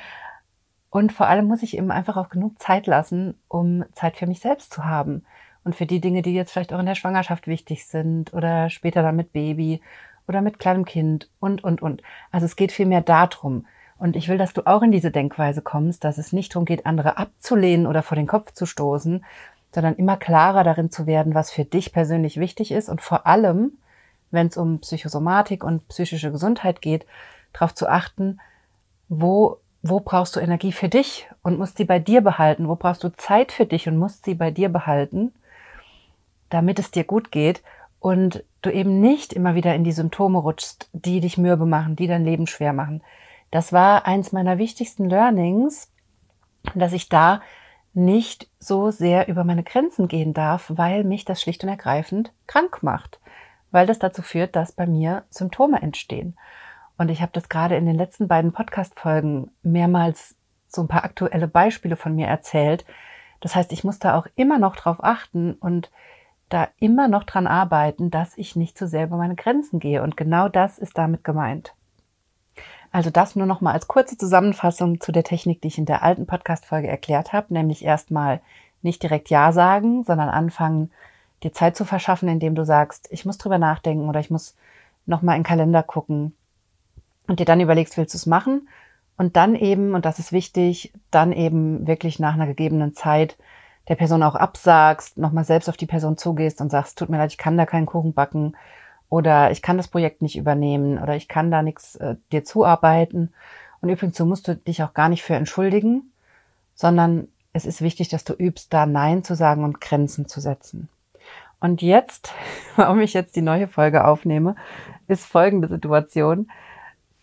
Und 0.90 1.12
vor 1.12 1.26
allem 1.26 1.46
muss 1.46 1.62
ich 1.62 1.76
eben 1.76 1.90
einfach 1.90 2.16
auch 2.16 2.28
genug 2.28 2.60
Zeit 2.60 2.86
lassen, 2.86 3.34
um 3.48 3.84
Zeit 3.92 4.16
für 4.16 4.26
mich 4.26 4.40
selbst 4.40 4.72
zu 4.72 4.84
haben. 4.84 5.24
Und 5.64 5.74
für 5.74 5.86
die 5.86 6.00
Dinge, 6.00 6.22
die 6.22 6.32
jetzt 6.32 6.52
vielleicht 6.52 6.72
auch 6.72 6.78
in 6.78 6.86
der 6.86 6.94
Schwangerschaft 6.94 7.48
wichtig 7.48 7.86
sind 7.86 8.32
oder 8.32 8.70
später 8.70 9.02
dann 9.02 9.16
mit 9.16 9.32
Baby 9.32 9.80
oder 10.28 10.40
mit 10.40 10.58
kleinem 10.58 10.84
Kind 10.84 11.28
und, 11.40 11.64
und, 11.64 11.82
und. 11.82 12.02
Also 12.30 12.46
es 12.46 12.56
geht 12.56 12.72
vielmehr 12.72 13.00
darum. 13.00 13.66
Und 13.98 14.14
ich 14.14 14.28
will, 14.28 14.38
dass 14.38 14.52
du 14.52 14.66
auch 14.66 14.82
in 14.82 14.92
diese 14.92 15.10
Denkweise 15.10 15.62
kommst, 15.62 16.04
dass 16.04 16.18
es 16.18 16.32
nicht 16.32 16.54
darum 16.54 16.66
geht, 16.66 16.86
andere 16.86 17.16
abzulehnen 17.16 17.86
oder 17.86 18.02
vor 18.02 18.16
den 18.16 18.26
Kopf 18.26 18.52
zu 18.52 18.66
stoßen, 18.66 19.24
sondern 19.72 19.96
immer 19.96 20.16
klarer 20.16 20.64
darin 20.64 20.90
zu 20.90 21.06
werden, 21.06 21.34
was 21.34 21.50
für 21.50 21.64
dich 21.64 21.92
persönlich 21.92 22.38
wichtig 22.38 22.72
ist 22.72 22.88
und 22.88 23.00
vor 23.00 23.26
allem, 23.26 23.72
wenn 24.30 24.46
es 24.46 24.56
um 24.56 24.80
Psychosomatik 24.80 25.64
und 25.64 25.86
psychische 25.88 26.30
Gesundheit 26.30 26.80
geht, 26.80 27.06
darauf 27.58 27.74
zu 27.74 27.88
achten, 27.88 28.40
wo 29.08 29.58
wo 29.88 30.00
brauchst 30.00 30.36
du 30.36 30.40
Energie 30.40 30.72
für 30.72 30.88
dich 30.88 31.28
und 31.42 31.58
musst 31.58 31.76
sie 31.76 31.84
bei 31.84 31.98
dir 31.98 32.20
behalten? 32.20 32.68
Wo 32.68 32.76
brauchst 32.76 33.04
du 33.04 33.10
Zeit 33.10 33.52
für 33.52 33.66
dich 33.66 33.88
und 33.88 33.96
musst 33.96 34.24
sie 34.24 34.34
bei 34.34 34.50
dir 34.50 34.68
behalten, 34.68 35.32
damit 36.50 36.78
es 36.78 36.90
dir 36.90 37.04
gut 37.04 37.30
geht 37.30 37.62
und 38.00 38.42
du 38.62 38.70
eben 38.70 39.00
nicht 39.00 39.32
immer 39.32 39.54
wieder 39.54 39.74
in 39.74 39.84
die 39.84 39.92
Symptome 39.92 40.38
rutschst, 40.38 40.88
die 40.92 41.20
dich 41.20 41.38
mürbe 41.38 41.66
machen, 41.66 41.96
die 41.96 42.06
dein 42.06 42.24
Leben 42.24 42.46
schwer 42.46 42.72
machen. 42.72 43.02
Das 43.50 43.72
war 43.72 44.06
eins 44.06 44.32
meiner 44.32 44.58
wichtigsten 44.58 45.08
Learnings, 45.08 45.90
dass 46.74 46.92
ich 46.92 47.08
da 47.08 47.40
nicht 47.94 48.48
so 48.58 48.90
sehr 48.90 49.28
über 49.28 49.44
meine 49.44 49.62
Grenzen 49.62 50.08
gehen 50.08 50.34
darf, 50.34 50.70
weil 50.74 51.04
mich 51.04 51.24
das 51.24 51.40
schlicht 51.40 51.62
und 51.62 51.70
ergreifend 51.70 52.32
krank 52.46 52.82
macht, 52.82 53.20
weil 53.70 53.86
das 53.86 53.98
dazu 53.98 54.20
führt, 54.20 54.56
dass 54.56 54.72
bei 54.72 54.86
mir 54.86 55.24
Symptome 55.30 55.80
entstehen. 55.80 56.36
Und 56.98 57.10
ich 57.10 57.20
habe 57.20 57.32
das 57.32 57.48
gerade 57.48 57.76
in 57.76 57.86
den 57.86 57.96
letzten 57.96 58.28
beiden 58.28 58.52
Podcast-Folgen 58.52 59.50
mehrmals 59.62 60.34
so 60.68 60.82
ein 60.82 60.88
paar 60.88 61.04
aktuelle 61.04 61.48
Beispiele 61.48 61.96
von 61.96 62.14
mir 62.14 62.26
erzählt. 62.26 62.84
Das 63.40 63.54
heißt, 63.54 63.72
ich 63.72 63.84
muss 63.84 63.98
da 63.98 64.16
auch 64.16 64.26
immer 64.34 64.58
noch 64.58 64.76
drauf 64.76 64.98
achten 65.00 65.54
und 65.54 65.90
da 66.48 66.68
immer 66.78 67.08
noch 67.08 67.24
dran 67.24 67.46
arbeiten, 67.46 68.10
dass 68.10 68.38
ich 68.38 68.56
nicht 68.56 68.78
zu 68.78 68.86
sehr 68.86 69.04
über 69.04 69.16
meine 69.16 69.34
Grenzen 69.34 69.78
gehe. 69.78 70.02
Und 70.02 70.16
genau 70.16 70.48
das 70.48 70.78
ist 70.78 70.96
damit 70.96 71.24
gemeint. 71.24 71.74
Also 72.92 73.10
das 73.10 73.36
nur 73.36 73.46
noch 73.46 73.60
mal 73.60 73.72
als 73.72 73.88
kurze 73.88 74.16
Zusammenfassung 74.16 75.00
zu 75.00 75.12
der 75.12 75.24
Technik, 75.24 75.60
die 75.60 75.68
ich 75.68 75.78
in 75.78 75.86
der 75.86 76.02
alten 76.02 76.26
Podcast-Folge 76.26 76.88
erklärt 76.88 77.32
habe, 77.32 77.52
nämlich 77.52 77.84
erstmal 77.84 78.40
nicht 78.80 79.02
direkt 79.02 79.28
Ja 79.28 79.52
sagen, 79.52 80.04
sondern 80.04 80.28
anfangen, 80.28 80.90
dir 81.42 81.52
Zeit 81.52 81.76
zu 81.76 81.84
verschaffen, 81.84 82.28
indem 82.28 82.54
du 82.54 82.64
sagst, 82.64 83.08
ich 83.10 83.26
muss 83.26 83.38
drüber 83.38 83.58
nachdenken 83.58 84.08
oder 84.08 84.20
ich 84.20 84.30
muss 84.30 84.56
noch 85.04 85.20
mal 85.20 85.34
in 85.34 85.40
den 85.40 85.46
Kalender 85.46 85.82
gucken 85.82 86.35
und 87.26 87.40
dir 87.40 87.46
dann 87.46 87.60
überlegst, 87.60 87.96
willst 87.96 88.14
du 88.14 88.18
es 88.18 88.26
machen? 88.26 88.68
Und 89.16 89.36
dann 89.36 89.54
eben, 89.54 89.94
und 89.94 90.04
das 90.04 90.18
ist 90.18 90.32
wichtig, 90.32 90.92
dann 91.10 91.32
eben 91.32 91.86
wirklich 91.86 92.18
nach 92.18 92.34
einer 92.34 92.46
gegebenen 92.46 92.94
Zeit 92.94 93.36
der 93.88 93.94
Person 93.94 94.22
auch 94.22 94.34
absagst, 94.34 95.16
nochmal 95.16 95.44
selbst 95.44 95.68
auf 95.68 95.76
die 95.76 95.86
Person 95.86 96.18
zugehst 96.18 96.60
und 96.60 96.70
sagst, 96.70 96.98
tut 96.98 97.08
mir 97.08 97.18
leid, 97.18 97.30
ich 97.30 97.38
kann 97.38 97.56
da 97.56 97.66
keinen 97.66 97.86
Kuchen 97.86 98.12
backen 98.12 98.56
oder 99.08 99.50
ich 99.52 99.62
kann 99.62 99.76
das 99.76 99.88
Projekt 99.88 100.22
nicht 100.22 100.36
übernehmen 100.36 100.98
oder 100.98 101.14
ich 101.16 101.28
kann 101.28 101.50
da 101.50 101.62
nichts 101.62 101.96
äh, 101.96 102.16
dir 102.32 102.44
zuarbeiten. 102.44 103.32
Und 103.80 103.88
übrigens, 103.88 104.16
so 104.16 104.26
musst 104.26 104.48
du 104.48 104.56
dich 104.56 104.82
auch 104.82 104.94
gar 104.94 105.08
nicht 105.08 105.22
für 105.22 105.34
entschuldigen, 105.34 106.10
sondern 106.74 107.28
es 107.52 107.64
ist 107.64 107.80
wichtig, 107.80 108.08
dass 108.08 108.24
du 108.24 108.34
übst, 108.34 108.72
da 108.74 108.86
Nein 108.86 109.24
zu 109.24 109.34
sagen 109.34 109.64
und 109.64 109.80
Grenzen 109.80 110.26
zu 110.26 110.40
setzen. 110.40 110.88
Und 111.60 111.80
jetzt, 111.80 112.34
warum 112.76 113.00
ich 113.00 113.14
jetzt 113.14 113.36
die 113.36 113.42
neue 113.42 113.68
Folge 113.68 114.04
aufnehme, 114.04 114.56
ist 115.08 115.24
folgende 115.24 115.68
Situation. 115.68 116.50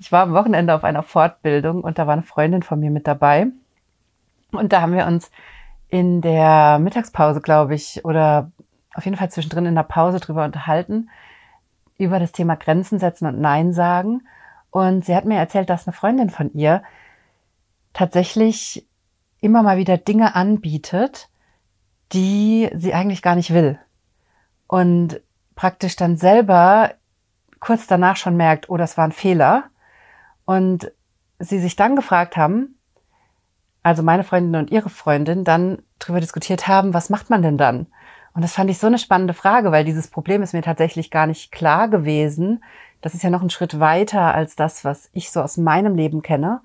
Ich 0.03 0.11
war 0.11 0.23
am 0.23 0.33
Wochenende 0.33 0.75
auf 0.75 0.83
einer 0.83 1.01
Fortbildung 1.01 1.81
und 1.81 1.97
da 1.97 2.07
war 2.07 2.11
eine 2.11 2.23
Freundin 2.23 2.61
von 2.61 2.77
mir 2.77 2.91
mit 2.91 3.07
dabei. 3.07 3.47
Und 4.51 4.73
da 4.73 4.81
haben 4.81 4.91
wir 4.91 5.07
uns 5.07 5.31
in 5.87 6.19
der 6.19 6.77
Mittagspause, 6.79 7.39
glaube 7.39 7.73
ich, 7.73 8.03
oder 8.03 8.51
auf 8.93 9.05
jeden 9.05 9.15
Fall 9.15 9.31
zwischendrin 9.31 9.65
in 9.65 9.75
der 9.75 9.83
Pause 9.83 10.19
drüber 10.19 10.43
unterhalten, 10.43 11.09
über 11.97 12.19
das 12.19 12.33
Thema 12.33 12.57
Grenzen 12.57 12.99
setzen 12.99 13.27
und 13.27 13.39
Nein 13.39 13.71
sagen. 13.71 14.27
Und 14.71 15.05
sie 15.05 15.15
hat 15.15 15.23
mir 15.23 15.37
erzählt, 15.37 15.69
dass 15.69 15.87
eine 15.87 15.93
Freundin 15.93 16.29
von 16.29 16.51
ihr 16.51 16.83
tatsächlich 17.93 18.85
immer 19.39 19.63
mal 19.63 19.77
wieder 19.77 19.97
Dinge 19.97 20.35
anbietet, 20.35 21.29
die 22.11 22.69
sie 22.73 22.93
eigentlich 22.93 23.21
gar 23.21 23.35
nicht 23.35 23.53
will. 23.53 23.79
Und 24.67 25.21
praktisch 25.55 25.95
dann 25.95 26.17
selber 26.17 26.91
kurz 27.61 27.87
danach 27.87 28.17
schon 28.17 28.35
merkt, 28.35 28.69
oh, 28.69 28.75
das 28.75 28.97
war 28.97 29.05
ein 29.05 29.13
Fehler 29.13 29.69
und 30.45 30.91
sie 31.39 31.59
sich 31.59 31.75
dann 31.75 31.95
gefragt 31.95 32.37
haben, 32.37 32.75
also 33.81 34.01
meine 34.01 34.23
Freundin 34.23 34.55
und 34.55 34.71
ihre 34.71 34.89
Freundin, 34.89 35.43
dann 35.43 35.81
darüber 35.99 36.21
diskutiert 36.21 36.67
haben, 36.67 36.93
was 36.93 37.09
macht 37.09 37.29
man 37.29 37.41
denn 37.41 37.57
dann? 37.57 37.87
Und 38.33 38.41
das 38.41 38.53
fand 38.53 38.69
ich 38.69 38.79
so 38.79 38.87
eine 38.87 38.97
spannende 38.97 39.33
Frage, 39.33 39.71
weil 39.71 39.85
dieses 39.85 40.07
Problem 40.07 40.41
ist 40.41 40.53
mir 40.53 40.63
tatsächlich 40.63 41.11
gar 41.11 41.27
nicht 41.27 41.51
klar 41.51 41.87
gewesen. 41.87 42.63
Das 43.01 43.13
ist 43.13 43.21
ja 43.21 43.29
noch 43.29 43.43
ein 43.43 43.49
Schritt 43.49 43.79
weiter 43.79 44.33
als 44.33 44.55
das, 44.55 44.83
was 44.85 45.09
ich 45.13 45.31
so 45.31 45.41
aus 45.41 45.57
meinem 45.57 45.95
Leben 45.95 46.21
kenne, 46.21 46.61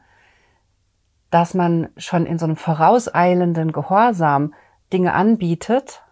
dass 1.31 1.53
man 1.53 1.89
schon 1.97 2.25
in 2.25 2.39
so 2.39 2.47
einem 2.47 2.57
vorauseilenden 2.57 3.73
Gehorsam 3.73 4.55
Dinge 4.93 5.13
anbietet, 5.13 6.03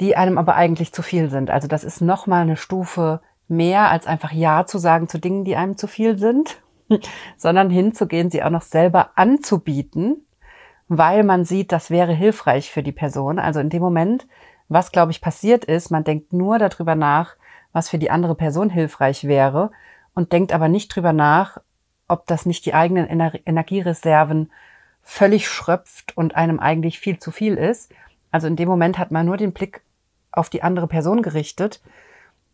die 0.00 0.16
einem 0.16 0.38
aber 0.38 0.54
eigentlich 0.54 0.92
zu 0.92 1.02
viel 1.02 1.30
sind. 1.30 1.50
Also 1.50 1.66
das 1.66 1.82
ist 1.82 2.00
nochmal 2.00 2.42
eine 2.42 2.56
Stufe 2.56 3.20
mehr 3.48 3.90
als 3.90 4.06
einfach 4.06 4.32
Ja 4.32 4.66
zu 4.66 4.78
sagen 4.78 5.08
zu 5.08 5.18
Dingen, 5.18 5.44
die 5.44 5.56
einem 5.56 5.76
zu 5.76 5.86
viel 5.86 6.18
sind, 6.18 6.60
sondern 7.36 7.70
hinzugehen, 7.70 8.30
sie 8.30 8.42
auch 8.42 8.50
noch 8.50 8.62
selber 8.62 9.10
anzubieten, 9.14 10.26
weil 10.88 11.24
man 11.24 11.44
sieht, 11.44 11.72
das 11.72 11.90
wäre 11.90 12.12
hilfreich 12.12 12.70
für 12.70 12.82
die 12.82 12.92
Person. 12.92 13.38
Also 13.38 13.60
in 13.60 13.70
dem 13.70 13.82
Moment, 13.82 14.26
was 14.68 14.92
glaube 14.92 15.12
ich 15.12 15.20
passiert 15.20 15.64
ist, 15.64 15.90
man 15.90 16.04
denkt 16.04 16.32
nur 16.32 16.58
darüber 16.58 16.94
nach, 16.94 17.36
was 17.72 17.88
für 17.88 17.98
die 17.98 18.10
andere 18.10 18.34
Person 18.34 18.70
hilfreich 18.70 19.24
wäre 19.24 19.70
und 20.14 20.32
denkt 20.32 20.52
aber 20.52 20.68
nicht 20.68 20.88
drüber 20.88 21.12
nach, 21.12 21.58
ob 22.08 22.26
das 22.26 22.46
nicht 22.46 22.66
die 22.66 22.74
eigenen 22.74 23.06
Ener 23.06 23.32
Energiereserven 23.44 24.50
völlig 25.02 25.48
schröpft 25.48 26.16
und 26.16 26.36
einem 26.36 26.58
eigentlich 26.58 26.98
viel 26.98 27.18
zu 27.18 27.30
viel 27.30 27.54
ist. 27.54 27.92
Also 28.30 28.46
in 28.46 28.56
dem 28.56 28.68
Moment 28.68 28.98
hat 28.98 29.10
man 29.10 29.26
nur 29.26 29.36
den 29.36 29.52
Blick 29.52 29.82
auf 30.32 30.50
die 30.50 30.62
andere 30.62 30.88
Person 30.88 31.22
gerichtet 31.22 31.80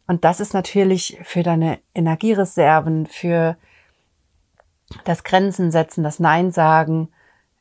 und 0.06 0.24
das 0.24 0.40
ist 0.40 0.54
natürlich 0.54 1.18
für 1.22 1.42
deine 1.42 1.78
Energiereserven, 1.94 3.06
für 3.06 3.56
das 5.04 5.24
Grenzen 5.24 5.70
setzen, 5.70 6.04
das 6.04 6.20
Nein 6.20 6.50
sagen, 6.50 7.08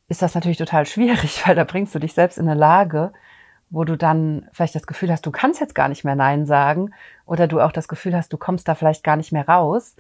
ist 0.08 0.22
das 0.22 0.36
natürlich 0.36 0.58
total 0.58 0.86
schwierig, 0.86 1.44
weil 1.48 1.56
da 1.56 1.64
bringst 1.64 1.96
du 1.96 2.00
dich 2.00 2.14
selbst 2.14 2.38
in 2.38 2.48
eine 2.48 2.60
Lage, 2.60 3.14
wo 3.70 3.86
du 3.86 3.98
dann 3.98 4.50
vielleicht 4.52 4.76
das 4.76 4.86
Gefühl 4.86 5.12
hast, 5.12 5.26
du 5.26 5.32
kannst 5.32 5.62
jetzt 5.62 5.76
gar 5.76 5.88
nicht 5.88 6.04
mehr 6.04 6.16
Nein 6.16 6.46
sagen 6.46 6.94
oder 7.26 7.48
du 7.48 7.62
auch 7.62 7.72
das 7.72 7.88
Gefühl 7.88 8.16
hast, 8.16 8.34
du 8.34 8.38
kommst 8.38 8.68
da 8.68 8.76
vielleicht 8.76 9.04
gar 9.04 9.16
nicht 9.16 9.32
mehr 9.32 9.48
raus. 9.48 9.96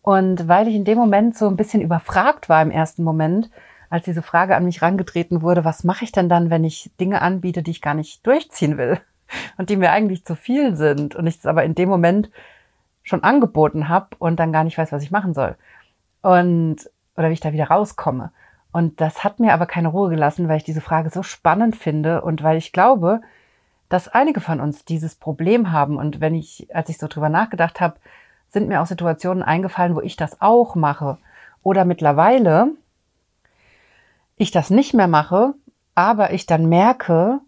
Und 0.00 0.48
weil 0.48 0.66
ich 0.66 0.74
in 0.74 0.84
dem 0.84 0.98
Moment 0.98 1.36
so 1.36 1.46
ein 1.46 1.56
bisschen 1.56 1.80
überfragt 1.80 2.48
war 2.48 2.60
im 2.60 2.72
ersten 2.72 3.04
Moment, 3.04 3.50
als 3.88 4.04
diese 4.04 4.22
Frage 4.22 4.56
an 4.56 4.64
mich 4.64 4.82
rangetreten 4.82 5.42
wurde, 5.42 5.64
was 5.64 5.84
mache 5.84 6.04
ich 6.04 6.10
denn 6.10 6.28
dann, 6.28 6.50
wenn 6.50 6.64
ich 6.64 6.90
Dinge 6.98 7.22
anbiete, 7.22 7.62
die 7.62 7.70
ich 7.70 7.82
gar 7.82 7.94
nicht 7.94 8.26
durchziehen 8.26 8.78
will? 8.78 9.00
Und 9.56 9.70
die 9.70 9.76
mir 9.76 9.92
eigentlich 9.92 10.24
zu 10.24 10.34
viel 10.34 10.76
sind 10.76 11.14
und 11.14 11.26
ich 11.26 11.38
es 11.38 11.46
aber 11.46 11.64
in 11.64 11.74
dem 11.74 11.88
Moment 11.88 12.30
schon 13.02 13.24
angeboten 13.24 13.88
habe 13.88 14.16
und 14.18 14.38
dann 14.38 14.52
gar 14.52 14.64
nicht 14.64 14.78
weiß, 14.78 14.92
was 14.92 15.02
ich 15.02 15.10
machen 15.10 15.34
soll. 15.34 15.56
Und 16.22 16.88
oder 17.16 17.28
wie 17.28 17.34
ich 17.34 17.40
da 17.40 17.52
wieder 17.52 17.68
rauskomme. 17.68 18.32
Und 18.72 19.00
das 19.00 19.22
hat 19.22 19.38
mir 19.38 19.52
aber 19.52 19.66
keine 19.66 19.88
Ruhe 19.88 20.08
gelassen, 20.08 20.48
weil 20.48 20.56
ich 20.56 20.64
diese 20.64 20.80
Frage 20.80 21.10
so 21.10 21.22
spannend 21.22 21.76
finde 21.76 22.22
und 22.22 22.42
weil 22.42 22.56
ich 22.56 22.72
glaube, 22.72 23.20
dass 23.90 24.08
einige 24.08 24.40
von 24.40 24.60
uns 24.60 24.86
dieses 24.86 25.14
Problem 25.14 25.72
haben. 25.72 25.96
Und 25.98 26.20
wenn 26.20 26.34
ich, 26.34 26.74
als 26.74 26.88
ich 26.88 26.96
so 26.96 27.06
drüber 27.06 27.28
nachgedacht 27.28 27.80
habe, 27.80 27.96
sind 28.48 28.68
mir 28.68 28.80
auch 28.80 28.86
Situationen 28.86 29.42
eingefallen, 29.42 29.94
wo 29.94 30.00
ich 30.00 30.16
das 30.16 30.40
auch 30.40 30.74
mache. 30.74 31.18
Oder 31.62 31.84
mittlerweile 31.84 32.70
ich 34.36 34.50
das 34.50 34.70
nicht 34.70 34.94
mehr 34.94 35.08
mache, 35.08 35.54
aber 35.94 36.32
ich 36.32 36.46
dann 36.46 36.68
merke, 36.68 37.40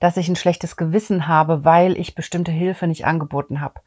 dass 0.00 0.16
ich 0.16 0.28
ein 0.28 0.36
schlechtes 0.36 0.76
Gewissen 0.76 1.26
habe, 1.26 1.64
weil 1.64 1.98
ich 1.98 2.14
bestimmte 2.14 2.52
Hilfe 2.52 2.86
nicht 2.86 3.06
angeboten 3.06 3.60
habe 3.60 3.80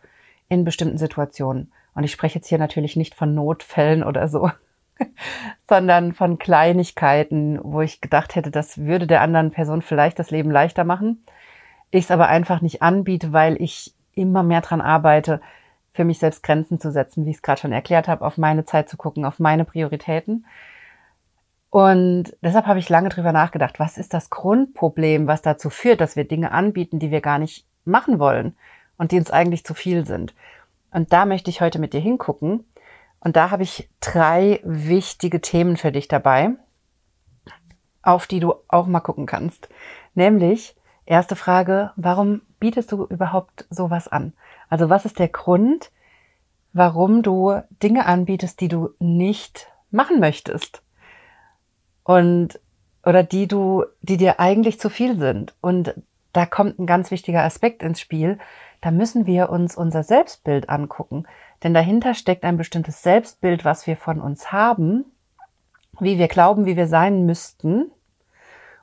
in 0.47 0.65
bestimmten 0.65 0.97
Situationen. 0.97 1.71
Und 1.93 2.03
ich 2.03 2.11
spreche 2.11 2.35
jetzt 2.35 2.47
hier 2.47 2.57
natürlich 2.57 2.95
nicht 2.95 3.15
von 3.15 3.35
Notfällen 3.35 4.03
oder 4.03 4.27
so, 4.27 4.49
sondern 5.67 6.13
von 6.13 6.39
Kleinigkeiten, 6.39 7.59
wo 7.61 7.81
ich 7.81 8.01
gedacht 8.01 8.35
hätte, 8.35 8.51
das 8.51 8.79
würde 8.79 9.07
der 9.07 9.21
anderen 9.21 9.51
Person 9.51 9.81
vielleicht 9.81 10.19
das 10.19 10.31
Leben 10.31 10.51
leichter 10.51 10.83
machen. 10.83 11.23
Ich 11.91 12.05
es 12.05 12.11
aber 12.11 12.27
einfach 12.27 12.61
nicht 12.61 12.81
anbiete, 12.81 13.33
weil 13.33 13.61
ich 13.61 13.93
immer 14.13 14.43
mehr 14.43 14.61
dran 14.61 14.81
arbeite, 14.81 15.41
für 15.91 16.03
mich 16.03 16.19
selbst 16.19 16.43
Grenzen 16.43 16.79
zu 16.79 16.91
setzen, 16.91 17.25
wie 17.25 17.31
ich 17.31 17.37
es 17.37 17.41
gerade 17.41 17.61
schon 17.61 17.71
erklärt 17.71 18.07
habe, 18.07 18.25
auf 18.25 18.37
meine 18.37 18.65
Zeit 18.65 18.89
zu 18.89 18.97
gucken, 18.97 19.25
auf 19.25 19.39
meine 19.39 19.65
Prioritäten. 19.65 20.45
Und 21.69 22.35
deshalb 22.41 22.65
habe 22.65 22.79
ich 22.79 22.89
lange 22.89 23.09
drüber 23.09 23.31
nachgedacht, 23.31 23.79
was 23.79 23.97
ist 23.97 24.13
das 24.13 24.29
Grundproblem, 24.29 25.27
was 25.27 25.41
dazu 25.41 25.69
führt, 25.69 26.01
dass 26.01 26.15
wir 26.15 26.27
Dinge 26.27 26.51
anbieten, 26.51 26.99
die 26.99 27.11
wir 27.11 27.21
gar 27.21 27.38
nicht 27.38 27.67
machen 27.85 28.19
wollen 28.19 28.55
und 28.97 29.11
die 29.11 29.17
uns 29.17 29.31
eigentlich 29.31 29.63
zu 29.63 29.73
viel 29.73 30.05
sind. 30.05 30.33
Und 30.91 31.13
da 31.13 31.25
möchte 31.25 31.49
ich 31.49 31.61
heute 31.61 31.79
mit 31.79 31.93
dir 31.93 32.01
hingucken. 32.01 32.65
Und 33.19 33.35
da 33.35 33.51
habe 33.51 33.63
ich 33.63 33.89
drei 33.99 34.59
wichtige 34.63 35.41
Themen 35.41 35.77
für 35.77 35.91
dich 35.91 36.07
dabei, 36.07 36.51
auf 38.01 38.25
die 38.25 38.39
du 38.39 38.55
auch 38.67 38.88
mal 38.88 39.01
gucken 39.01 39.25
kannst. 39.25 39.69
Nämlich, 40.15 40.75
erste 41.05 41.35
Frage, 41.35 41.91
warum 41.95 42.41
bietest 42.59 42.91
du 42.91 43.05
überhaupt 43.05 43.67
sowas 43.69 44.07
an? 44.07 44.33
Also 44.69 44.89
was 44.89 45.05
ist 45.05 45.19
der 45.19 45.27
Grund, 45.27 45.91
warum 46.73 47.21
du 47.21 47.61
Dinge 47.83 48.05
anbietest, 48.05 48.59
die 48.61 48.69
du 48.69 48.89
nicht 48.99 49.67
machen 49.91 50.19
möchtest? 50.19 50.81
Und, 52.09 52.59
oder 53.05 53.21
die 53.21 53.47
du, 53.47 53.85
die 54.01 54.17
dir 54.17 54.39
eigentlich 54.39 54.79
zu 54.79 54.89
viel 54.89 55.19
sind. 55.19 55.53
Und 55.61 55.93
da 56.33 56.47
kommt 56.47 56.79
ein 56.79 56.87
ganz 56.87 57.11
wichtiger 57.11 57.43
Aspekt 57.43 57.83
ins 57.83 57.99
Spiel. 57.99 58.39
Da 58.81 58.89
müssen 58.89 59.27
wir 59.27 59.51
uns 59.51 59.77
unser 59.77 60.01
Selbstbild 60.01 60.71
angucken. 60.71 61.27
Denn 61.61 61.75
dahinter 61.75 62.15
steckt 62.15 62.45
ein 62.45 62.57
bestimmtes 62.57 63.03
Selbstbild, 63.03 63.63
was 63.63 63.85
wir 63.85 63.95
von 63.95 64.21
uns 64.21 64.51
haben, 64.51 65.05
wie 65.99 66.17
wir 66.17 66.27
glauben, 66.29 66.65
wie 66.65 66.77
wir 66.77 66.87
sein 66.87 67.27
müssten 67.27 67.91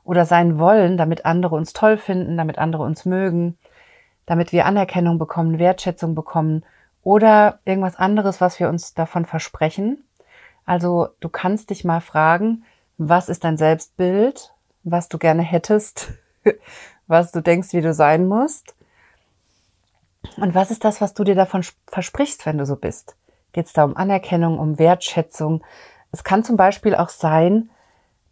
oder 0.04 0.24
sein 0.24 0.60
wollen, 0.60 0.96
damit 0.96 1.26
andere 1.26 1.56
uns 1.56 1.72
toll 1.72 1.98
finden, 1.98 2.36
damit 2.36 2.58
andere 2.58 2.84
uns 2.84 3.06
mögen, 3.06 3.58
damit 4.26 4.52
wir 4.52 4.66
Anerkennung 4.66 5.18
bekommen, 5.18 5.58
Wertschätzung 5.58 6.14
bekommen 6.14 6.64
oder 7.02 7.58
irgendwas 7.64 7.96
anderes, 7.96 8.40
was 8.40 8.60
wir 8.60 8.68
uns 8.68 8.94
davon 8.94 9.26
versprechen. 9.26 10.04
Also 10.64 11.08
du 11.18 11.28
kannst 11.28 11.70
dich 11.70 11.84
mal 11.84 12.00
fragen, 12.00 12.62
was 12.98 13.28
ist 13.28 13.44
dein 13.44 13.56
Selbstbild, 13.56 14.52
was 14.84 15.08
du 15.08 15.18
gerne 15.18 15.42
hättest, 15.42 16.12
was 17.06 17.32
du 17.32 17.40
denkst, 17.40 17.72
wie 17.72 17.80
du 17.80 17.92
sein 17.92 18.26
musst 18.26 18.74
und 20.36 20.54
was 20.54 20.70
ist 20.70 20.84
das, 20.84 21.00
was 21.00 21.14
du 21.14 21.24
dir 21.24 21.34
davon 21.34 21.64
versprichst, 21.86 22.46
wenn 22.46 22.58
du 22.58 22.66
so 22.66 22.76
bist? 22.76 23.16
Geht 23.52 23.66
es 23.66 23.72
da 23.72 23.84
um 23.84 23.96
Anerkennung, 23.96 24.58
um 24.58 24.78
Wertschätzung? 24.78 25.62
Es 26.12 26.24
kann 26.24 26.44
zum 26.44 26.56
Beispiel 26.56 26.94
auch 26.94 27.08
sein, 27.08 27.70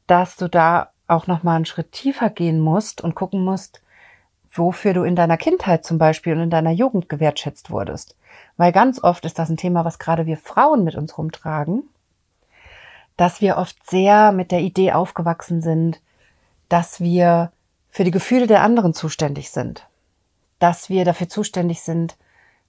dass 0.07 0.37
du 0.37 0.49
da 0.49 0.91
auch 1.07 1.27
noch 1.27 1.43
mal 1.43 1.57
einen 1.57 1.65
Schritt 1.65 1.93
tiefer 1.93 2.31
gehen 2.31 2.61
musst 2.61 3.01
und 3.01 3.15
gucken 3.15 3.45
musst, 3.45 3.83
wofür 4.53 4.93
du 4.93 5.03
in 5.03 5.17
deiner 5.17 5.37
Kindheit 5.37 5.85
zum 5.85 5.99
Beispiel 5.99 6.35
und 6.35 6.41
in 6.41 6.51
deiner 6.51 6.71
Jugend 6.71 7.09
gewertschätzt 7.09 7.71
wurdest. 7.71 8.17
Weil 8.57 8.73
ganz 8.73 9.03
oft 9.03 9.25
ist 9.25 9.39
das 9.39 9.49
ein 9.49 9.57
Thema, 9.57 9.85
was 9.85 9.99
gerade 9.99 10.27
wir 10.27 10.37
Frauen 10.37 10.85
mit 10.85 10.95
uns 10.95 11.17
rumtragen, 11.19 11.89
dass 13.17 13.41
wir 13.41 13.57
oft 13.57 13.77
sehr 13.89 14.33
mit 14.33 14.51
der 14.51 14.61
Idee 14.61 14.93
aufgewachsen 14.93 15.63
sind, 15.63 16.01
dass 16.69 17.01
wir 17.01 17.53
für 17.91 18.05
die 18.05 18.11
Gefühle 18.11 18.47
der 18.47 18.63
anderen 18.63 18.95
zuständig 18.95 19.51
sind 19.51 19.87
dass 20.65 20.89
wir 20.89 21.05
dafür 21.05 21.29
zuständig 21.29 21.83
sind, 21.83 22.17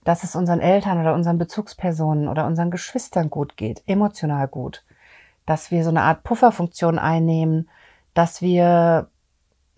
dass 0.03 0.23
es 0.23 0.35
unseren 0.35 0.59
Eltern 0.59 0.99
oder 0.99 1.13
unseren 1.13 1.37
Bezugspersonen 1.37 2.27
oder 2.27 2.45
unseren 2.45 2.69
Geschwistern 2.69 3.29
gut 3.29 3.55
geht, 3.55 3.83
emotional 3.87 4.49
gut, 4.49 4.83
dass 5.45 5.71
wir 5.71 5.83
so 5.83 5.91
eine 5.91 6.01
Art 6.01 6.23
Pufferfunktion 6.23 6.99
einnehmen, 6.99 7.69
dass 8.13 8.41
wir, 8.41 9.09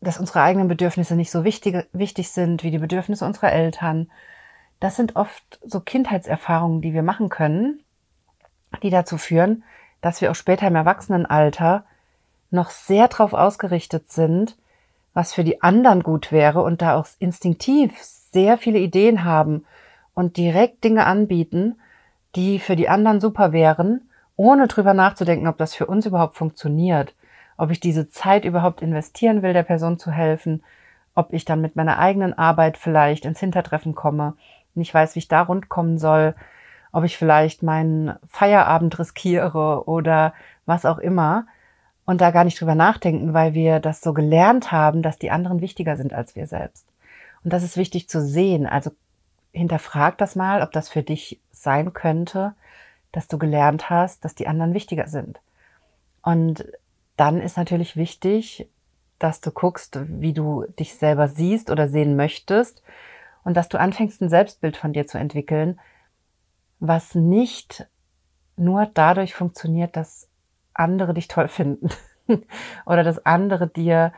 dass 0.02 0.20
unsere 0.20 0.42
eigenen 0.42 0.68
Bedürfnisse 0.68 1.16
nicht 1.16 1.30
so 1.30 1.44
wichtig, 1.44 1.88
wichtig 1.94 2.32
sind 2.32 2.64
wie 2.64 2.72
die 2.72 2.80
Bedürfnisse 2.80 3.24
unserer 3.24 3.52
Eltern. 3.52 4.10
Das 4.80 4.96
sind 4.96 5.16
oft 5.16 5.60
so 5.64 5.80
Kindheitserfahrungen, 5.80 6.82
die 6.82 6.94
wir 6.94 7.04
machen 7.04 7.30
können, 7.30 7.84
die 8.82 8.90
dazu 8.90 9.20
führen, 9.20 9.64
dass 10.02 10.22
wir 10.22 10.32
auch 10.32 10.36
später 10.36 10.68
im 10.68 10.76
Erwachsenenalter 10.76 11.84
noch 12.52 12.70
sehr 12.70 13.08
darauf 13.08 13.34
ausgerichtet 13.34 14.12
sind, 14.12 14.58
was 15.14 15.34
für 15.34 15.44
die 15.44 15.62
anderen 15.62 16.04
gut 16.04 16.32
wäre 16.32 16.62
und 16.62 16.82
da 16.82 16.96
auch 16.96 17.08
instinktiv 17.20 17.92
sehr 18.02 18.58
viele 18.58 18.80
Ideen 18.80 19.24
haben 19.24 19.66
und 20.14 20.38
direkt 20.38 20.84
Dinge 20.84 21.06
anbieten, 21.06 21.76
die 22.36 22.60
für 22.60 22.76
die 22.76 22.90
anderen 22.90 23.20
super 23.20 23.52
wären, 23.52 24.10
ohne 24.36 24.68
drüber 24.68 24.94
nachzudenken, 24.94 25.48
ob 25.48 25.58
das 25.58 25.74
für 25.74 25.88
uns 25.88 26.06
überhaupt 26.06 26.36
funktioniert, 26.36 27.16
ob 27.58 27.72
ich 27.72 27.80
diese 27.80 28.10
Zeit 28.10 28.46
überhaupt 28.46 28.82
investieren 28.82 29.42
will, 29.42 29.54
der 29.54 29.64
Person 29.64 29.98
zu 29.98 30.12
helfen, 30.12 30.64
ob 31.16 31.34
ich 31.34 31.46
dann 31.46 31.62
mit 31.62 31.76
meiner 31.76 31.98
eigenen 31.98 32.38
Arbeit 32.38 32.78
vielleicht 32.78 33.26
ins 33.26 33.40
Hintertreffen 33.40 33.96
komme, 33.96 34.36
nicht 34.76 34.94
weiß, 34.94 35.16
wie 35.16 35.20
ich 35.20 35.28
da 35.28 35.42
rund 35.42 35.68
kommen 35.68 35.98
soll, 35.98 36.36
ob 36.92 37.04
ich 37.04 37.18
vielleicht 37.18 37.64
meinen 37.64 38.16
Feierabend 38.28 38.98
riskiere 39.00 39.88
oder 39.88 40.34
was 40.66 40.86
auch 40.86 41.00
immer 41.00 41.46
und 42.06 42.22
da 42.22 42.32
gar 42.32 42.44
nicht 42.44 42.60
drüber 42.60 42.76
nachdenken, 42.76 43.34
weil 43.34 43.54
wir 43.54 43.80
das 43.80 44.02
so 44.02 44.14
gelernt 44.14 44.72
haben, 44.72 45.02
dass 45.02 45.20
die 45.20 45.32
anderen 45.32 45.62
wichtiger 45.62 45.98
sind 45.98 46.14
als 46.14 46.36
wir 46.36 46.48
selbst. 46.48 46.88
Und 47.44 47.54
das 47.54 47.64
ist 47.64 47.78
wichtig 47.78 48.10
zu 48.10 48.22
sehen. 48.22 48.66
Also 48.66 48.92
hinterfrag 49.52 50.18
das 50.18 50.36
mal, 50.36 50.62
ob 50.62 50.72
das 50.72 50.90
für 50.90 51.04
dich 51.04 51.40
sein 51.52 51.94
könnte, 51.94 52.54
dass 53.12 53.28
du 53.28 53.38
gelernt 53.38 53.90
hast, 53.90 54.24
dass 54.24 54.36
die 54.36 54.48
anderen 54.48 54.74
wichtiger 54.74 55.08
sind. 55.08 55.40
Und 56.22 56.66
dann 57.16 57.42
ist 57.42 57.58
natürlich 57.58 57.96
wichtig, 57.96 58.68
dass 59.20 59.42
du 59.42 59.52
guckst, 59.52 60.00
wie 60.22 60.34
du 60.34 60.66
dich 60.80 60.96
selber 60.96 61.28
siehst 61.28 61.70
oder 61.70 61.90
sehen 61.90 62.16
möchtest 62.16 62.84
und 63.44 63.56
dass 63.58 63.70
du 63.70 63.80
anfängst, 63.80 64.22
ein 64.22 64.30
Selbstbild 64.30 64.78
von 64.78 64.94
dir 64.94 65.08
zu 65.08 65.18
entwickeln, 65.18 65.80
was 66.80 67.16
nicht 67.16 67.88
nur 68.56 68.88
dadurch 68.94 69.34
funktioniert, 69.34 69.96
dass 69.96 70.30
andere 70.74 71.14
dich 71.14 71.28
toll 71.28 71.48
finden 71.48 71.90
oder 72.86 73.04
dass 73.04 73.26
andere 73.26 73.68
dir 73.68 74.14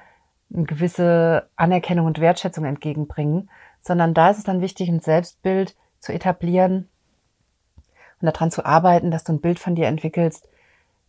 eine 0.54 0.63
gewisse 0.63 1.50
Anerkennung 1.56 2.06
und 2.06 2.19
Wertschätzung 2.19 2.65
entgegenbringen, 2.65 3.50
sondern 3.82 4.13
da 4.13 4.30
ist 4.30 4.39
es 4.39 4.43
dann 4.43 4.62
wichtig, 4.62 4.89
ein 4.89 5.00
Selbstbild 5.00 5.76
zu 6.00 6.12
etablieren 6.13 6.89
und 8.22 8.26
daran 8.26 8.52
zu 8.52 8.65
arbeiten, 8.65 9.12
dass 9.12 9.24
du 9.24 9.34
ein 9.34 9.41
Bild 9.41 9.60
von 9.60 9.76
dir 9.76 9.88
entwickelst, 9.88 10.48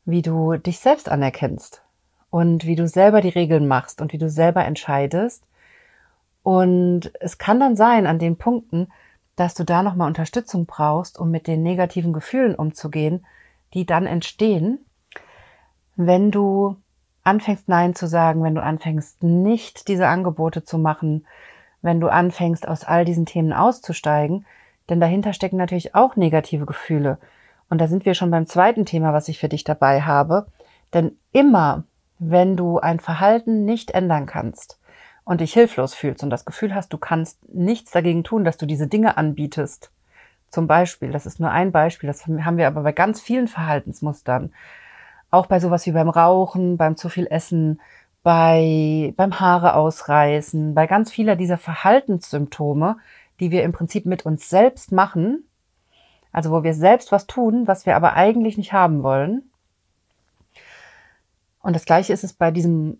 wie 0.04 0.22
du 0.22 0.56
dich 0.56 0.78
selbst 0.78 1.08
anerkennst 1.08 1.82
und 2.30 2.66
wie 2.66 2.76
du 2.76 2.86
selber 2.86 3.20
die 3.20 3.28
Regeln 3.28 3.66
machst 3.66 4.00
und 4.00 4.12
wie 4.12 4.18
du 4.18 4.28
selber 4.28 4.64
entscheidest. 4.64 5.44
Und 6.42 7.12
es 7.20 7.38
kann 7.38 7.60
dann 7.60 7.76
sein 7.76 8.06
an 8.06 8.18
den 8.18 8.36
Punkten, 8.36 8.88
dass 9.40 9.54
du 9.54 9.64
da 9.64 9.82
nochmal 9.82 10.06
Unterstützung 10.06 10.66
brauchst, 10.66 11.18
um 11.18 11.30
mit 11.30 11.46
den 11.46 11.62
negativen 11.62 12.12
Gefühlen 12.12 12.54
umzugehen, 12.54 13.24
die 13.72 13.86
dann 13.86 14.04
entstehen, 14.04 14.84
wenn 15.96 16.30
du 16.30 16.76
anfängst 17.24 17.66
Nein 17.66 17.94
zu 17.94 18.06
sagen, 18.06 18.42
wenn 18.42 18.54
du 18.54 18.62
anfängst 18.62 19.22
nicht 19.22 19.88
diese 19.88 20.08
Angebote 20.08 20.62
zu 20.62 20.76
machen, 20.76 21.26
wenn 21.80 22.00
du 22.00 22.08
anfängst 22.08 22.68
aus 22.68 22.84
all 22.84 23.06
diesen 23.06 23.24
Themen 23.24 23.54
auszusteigen, 23.54 24.44
denn 24.90 25.00
dahinter 25.00 25.32
stecken 25.32 25.56
natürlich 25.56 25.94
auch 25.94 26.16
negative 26.16 26.66
Gefühle. 26.66 27.16
Und 27.70 27.80
da 27.80 27.88
sind 27.88 28.04
wir 28.04 28.12
schon 28.12 28.30
beim 28.30 28.44
zweiten 28.44 28.84
Thema, 28.84 29.14
was 29.14 29.28
ich 29.28 29.38
für 29.38 29.48
dich 29.48 29.64
dabei 29.64 30.02
habe. 30.02 30.48
Denn 30.92 31.16
immer, 31.32 31.84
wenn 32.18 32.58
du 32.58 32.78
ein 32.78 33.00
Verhalten 33.00 33.64
nicht 33.64 33.92
ändern 33.92 34.26
kannst 34.26 34.79
und 35.30 35.40
dich 35.40 35.52
hilflos 35.52 35.94
fühlst 35.94 36.24
und 36.24 36.30
das 36.30 36.44
Gefühl 36.44 36.74
hast, 36.74 36.92
du 36.92 36.98
kannst 36.98 37.38
nichts 37.54 37.92
dagegen 37.92 38.24
tun, 38.24 38.42
dass 38.42 38.56
du 38.56 38.66
diese 38.66 38.88
Dinge 38.88 39.16
anbietest, 39.16 39.92
zum 40.50 40.66
Beispiel, 40.66 41.12
das 41.12 41.24
ist 41.24 41.38
nur 41.38 41.52
ein 41.52 41.70
Beispiel, 41.70 42.08
das 42.08 42.26
haben 42.26 42.56
wir 42.56 42.66
aber 42.66 42.80
bei 42.80 42.90
ganz 42.90 43.20
vielen 43.20 43.46
Verhaltensmustern, 43.46 44.52
auch 45.30 45.46
bei 45.46 45.60
sowas 45.60 45.86
wie 45.86 45.92
beim 45.92 46.08
Rauchen, 46.08 46.76
beim 46.76 46.96
zu 46.96 47.08
viel 47.08 47.28
Essen, 47.30 47.80
bei, 48.24 49.14
beim 49.16 49.38
Haare 49.38 49.74
ausreißen, 49.74 50.74
bei 50.74 50.88
ganz 50.88 51.12
vieler 51.12 51.36
dieser 51.36 51.58
Verhaltenssymptome, 51.58 52.96
die 53.38 53.52
wir 53.52 53.62
im 53.62 53.70
Prinzip 53.70 54.06
mit 54.06 54.26
uns 54.26 54.48
selbst 54.48 54.90
machen, 54.90 55.44
also 56.32 56.50
wo 56.50 56.64
wir 56.64 56.74
selbst 56.74 57.12
was 57.12 57.28
tun, 57.28 57.68
was 57.68 57.86
wir 57.86 57.94
aber 57.94 58.14
eigentlich 58.14 58.58
nicht 58.58 58.72
haben 58.72 59.04
wollen. 59.04 59.48
Und 61.62 61.76
das 61.76 61.84
gleiche 61.84 62.12
ist 62.12 62.24
es 62.24 62.32
bei 62.32 62.50
diesem 62.50 62.98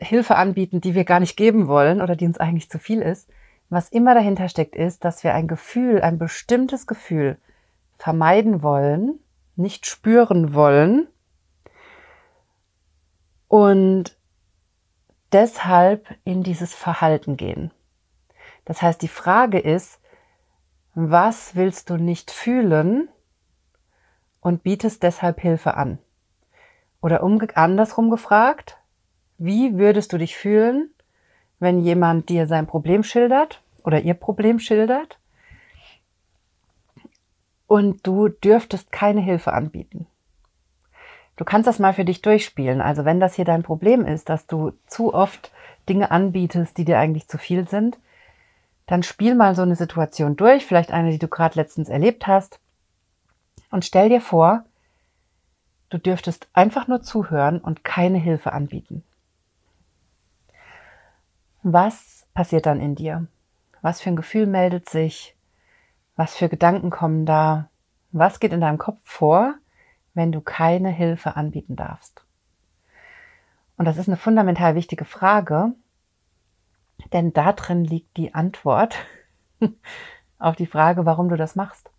Hilfe 0.00 0.36
anbieten, 0.36 0.80
die 0.80 0.94
wir 0.94 1.04
gar 1.04 1.20
nicht 1.20 1.36
geben 1.36 1.68
wollen 1.68 2.00
oder 2.00 2.16
die 2.16 2.26
uns 2.26 2.38
eigentlich 2.38 2.70
zu 2.70 2.78
viel 2.78 3.02
ist. 3.02 3.28
Was 3.68 3.90
immer 3.90 4.14
dahinter 4.14 4.48
steckt, 4.48 4.76
ist, 4.76 5.04
dass 5.04 5.24
wir 5.24 5.34
ein 5.34 5.48
Gefühl, 5.48 6.00
ein 6.00 6.18
bestimmtes 6.18 6.86
Gefühl 6.86 7.38
vermeiden 7.96 8.62
wollen, 8.62 9.18
nicht 9.56 9.86
spüren 9.86 10.54
wollen 10.54 11.08
und 13.48 14.16
deshalb 15.32 16.06
in 16.24 16.42
dieses 16.42 16.74
Verhalten 16.74 17.36
gehen. 17.36 17.72
Das 18.64 18.82
heißt, 18.82 19.02
die 19.02 19.08
Frage 19.08 19.58
ist, 19.58 20.00
was 20.94 21.54
willst 21.54 21.90
du 21.90 21.96
nicht 21.96 22.30
fühlen 22.30 23.08
und 24.40 24.62
bietest 24.62 25.02
deshalb 25.02 25.40
Hilfe 25.40 25.74
an? 25.74 25.98
Oder 27.00 27.22
andersrum 27.56 28.10
gefragt, 28.10 28.77
wie 29.38 29.78
würdest 29.78 30.12
du 30.12 30.18
dich 30.18 30.36
fühlen, 30.36 30.90
wenn 31.58 31.80
jemand 31.80 32.28
dir 32.28 32.46
sein 32.46 32.66
Problem 32.66 33.02
schildert 33.02 33.62
oder 33.84 34.00
ihr 34.00 34.14
Problem 34.14 34.58
schildert 34.58 35.18
und 37.66 38.06
du 38.06 38.28
dürftest 38.28 38.92
keine 38.92 39.20
Hilfe 39.20 39.52
anbieten? 39.52 40.06
Du 41.36 41.44
kannst 41.44 41.68
das 41.68 41.78
mal 41.78 41.94
für 41.94 42.04
dich 42.04 42.20
durchspielen. 42.20 42.80
Also 42.80 43.04
wenn 43.04 43.20
das 43.20 43.34
hier 43.34 43.44
dein 43.44 43.62
Problem 43.62 44.04
ist, 44.04 44.28
dass 44.28 44.46
du 44.46 44.72
zu 44.88 45.14
oft 45.14 45.52
Dinge 45.88 46.10
anbietest, 46.10 46.76
die 46.76 46.84
dir 46.84 46.98
eigentlich 46.98 47.28
zu 47.28 47.38
viel 47.38 47.68
sind, 47.68 47.96
dann 48.86 49.02
spiel 49.02 49.34
mal 49.34 49.54
so 49.54 49.62
eine 49.62 49.76
Situation 49.76 50.34
durch, 50.34 50.66
vielleicht 50.66 50.90
eine, 50.90 51.10
die 51.10 51.18
du 51.18 51.28
gerade 51.28 51.54
letztens 51.54 51.88
erlebt 51.88 52.26
hast, 52.26 52.58
und 53.70 53.84
stell 53.84 54.08
dir 54.08 54.20
vor, 54.20 54.64
du 55.90 55.98
dürftest 55.98 56.48
einfach 56.52 56.88
nur 56.88 57.02
zuhören 57.02 57.58
und 57.58 57.84
keine 57.84 58.18
Hilfe 58.18 58.52
anbieten. 58.52 59.04
Was 61.62 62.26
passiert 62.34 62.66
dann 62.66 62.80
in 62.80 62.94
dir? 62.94 63.26
Was 63.82 64.00
für 64.00 64.10
ein 64.10 64.16
Gefühl 64.16 64.46
meldet 64.46 64.88
sich? 64.88 65.36
Was 66.14 66.36
für 66.36 66.48
Gedanken 66.48 66.90
kommen 66.90 67.26
da? 67.26 67.68
Was 68.12 68.40
geht 68.40 68.52
in 68.52 68.60
deinem 68.60 68.78
Kopf 68.78 69.00
vor, 69.02 69.54
wenn 70.14 70.32
du 70.32 70.40
keine 70.40 70.90
Hilfe 70.90 71.36
anbieten 71.36 71.76
darfst? 71.76 72.24
Und 73.76 73.84
das 73.84 73.96
ist 73.96 74.08
eine 74.08 74.16
fundamental 74.16 74.74
wichtige 74.74 75.04
Frage, 75.04 75.72
denn 77.12 77.32
da 77.32 77.52
drin 77.52 77.84
liegt 77.84 78.16
die 78.16 78.34
Antwort 78.34 78.96
auf 80.38 80.56
die 80.56 80.66
Frage, 80.66 81.06
warum 81.06 81.28
du 81.28 81.36
das 81.36 81.56
machst. 81.56 81.90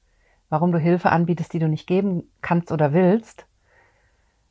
Warum 0.49 0.71
du 0.71 0.79
Hilfe 0.79 1.11
anbietest, 1.11 1.53
die 1.53 1.59
du 1.59 1.67
nicht 1.67 1.85
geben 1.85 2.31
kannst 2.41 2.71
oder 2.71 2.91
willst 2.91 3.45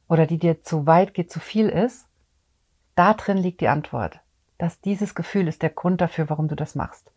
oder 0.08 0.26
die 0.26 0.38
dir 0.38 0.62
zu 0.62 0.86
weit 0.86 1.12
geht, 1.12 1.30
zu 1.30 1.40
viel 1.40 1.68
ist. 1.68 2.06
Da 2.94 3.14
drin 3.14 3.36
liegt 3.36 3.60
die 3.60 3.68
Antwort, 3.68 4.20
dass 4.58 4.80
dieses 4.80 5.14
Gefühl 5.14 5.48
ist 5.48 5.62
der 5.62 5.70
Grund 5.70 6.00
dafür, 6.00 6.28
warum 6.28 6.48
du 6.48 6.56
das 6.56 6.74
machst. 6.74 7.10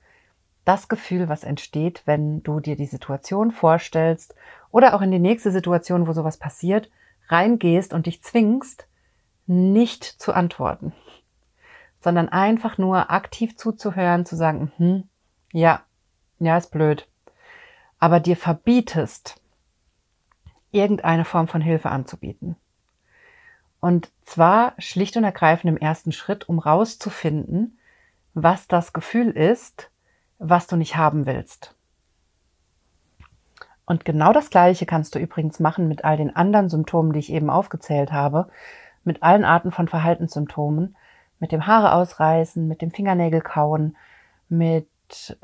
Das 0.64 0.88
Gefühl, 0.88 1.28
was 1.28 1.44
entsteht, 1.44 2.04
wenn 2.06 2.44
du 2.44 2.60
dir 2.60 2.76
die 2.76 2.86
Situation 2.86 3.52
vorstellst 3.52 4.36
oder 4.70 4.94
auch 4.94 5.02
in 5.02 5.12
die 5.12 5.20
nächste 5.20 5.52
Situation, 5.52 6.08
wo 6.08 6.14
sowas 6.14 6.38
passiert, 6.38 6.90
reingehst 7.30 7.94
und 7.94 8.06
dich 8.06 8.22
zwingst, 8.22 8.88
nicht 9.48 10.04
zu 10.04 10.34
antworten, 10.34 10.94
sondern 12.00 12.30
einfach 12.30 12.78
nur 12.78 13.10
aktiv 13.12 13.58
zuzuhören, 13.58 14.26
zu 14.26 14.36
sagen, 14.36 14.72
hm, 14.78 15.04
ja, 15.52 15.82
ja, 16.40 16.58
ist 16.58 16.72
blöd, 16.72 17.08
aber 18.00 18.20
dir 18.20 18.38
verbietest, 18.38 19.42
irgendeine 20.72 21.26
Form 21.26 21.48
von 21.48 21.62
Hilfe 21.62 21.90
anzubieten. 21.90 22.56
Und 23.82 24.12
zwar 24.24 24.74
schlicht 24.78 25.18
und 25.18 25.24
ergreifend 25.24 25.70
im 25.70 25.78
ersten 25.78 26.14
Schritt, 26.14 26.48
um 26.48 26.60
rauszufinden, 26.60 27.78
was 28.34 28.68
das 28.68 28.94
Gefühl 28.94 29.32
ist, 29.32 29.90
was 30.38 30.68
du 30.68 30.78
nicht 30.78 30.96
haben 30.96 31.26
willst. 31.26 31.76
Und 33.86 34.06
genau 34.06 34.32
das 34.32 34.50
Gleiche 34.50 34.86
kannst 34.86 35.16
du 35.16 35.20
übrigens 35.20 35.60
machen 35.60 35.88
mit 35.88 36.06
all 36.06 36.16
den 36.16 36.34
anderen 36.34 36.70
Symptomen, 36.70 37.12
die 37.12 37.20
ich 37.20 37.32
eben 37.32 37.50
aufgezählt 37.50 38.14
habe, 38.14 38.48
mit 39.04 39.24
allen 39.24 39.44
Arten 39.44 39.72
von 39.72 39.88
Verhaltenssymptomen, 39.88 40.96
mit 41.40 41.52
dem 41.52 41.68
Haare 41.68 41.94
ausreißen, 41.94 42.66
mit 42.68 42.82
dem 42.82 42.92
Fingernägel 42.92 43.42
kauen, 43.42 43.98
mit 44.48 44.88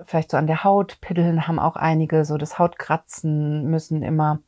vielleicht 0.05 0.31
so 0.31 0.37
an 0.37 0.47
der 0.47 0.63
Haut 0.63 1.01
piddeln 1.01 1.47
haben 1.47 1.59
auch 1.59 1.75
einige, 1.75 2.23
so 2.23 2.37
das 2.37 2.57
Hautkratzen 2.57 3.69
müssen 3.69 4.03
immer, 4.03 4.39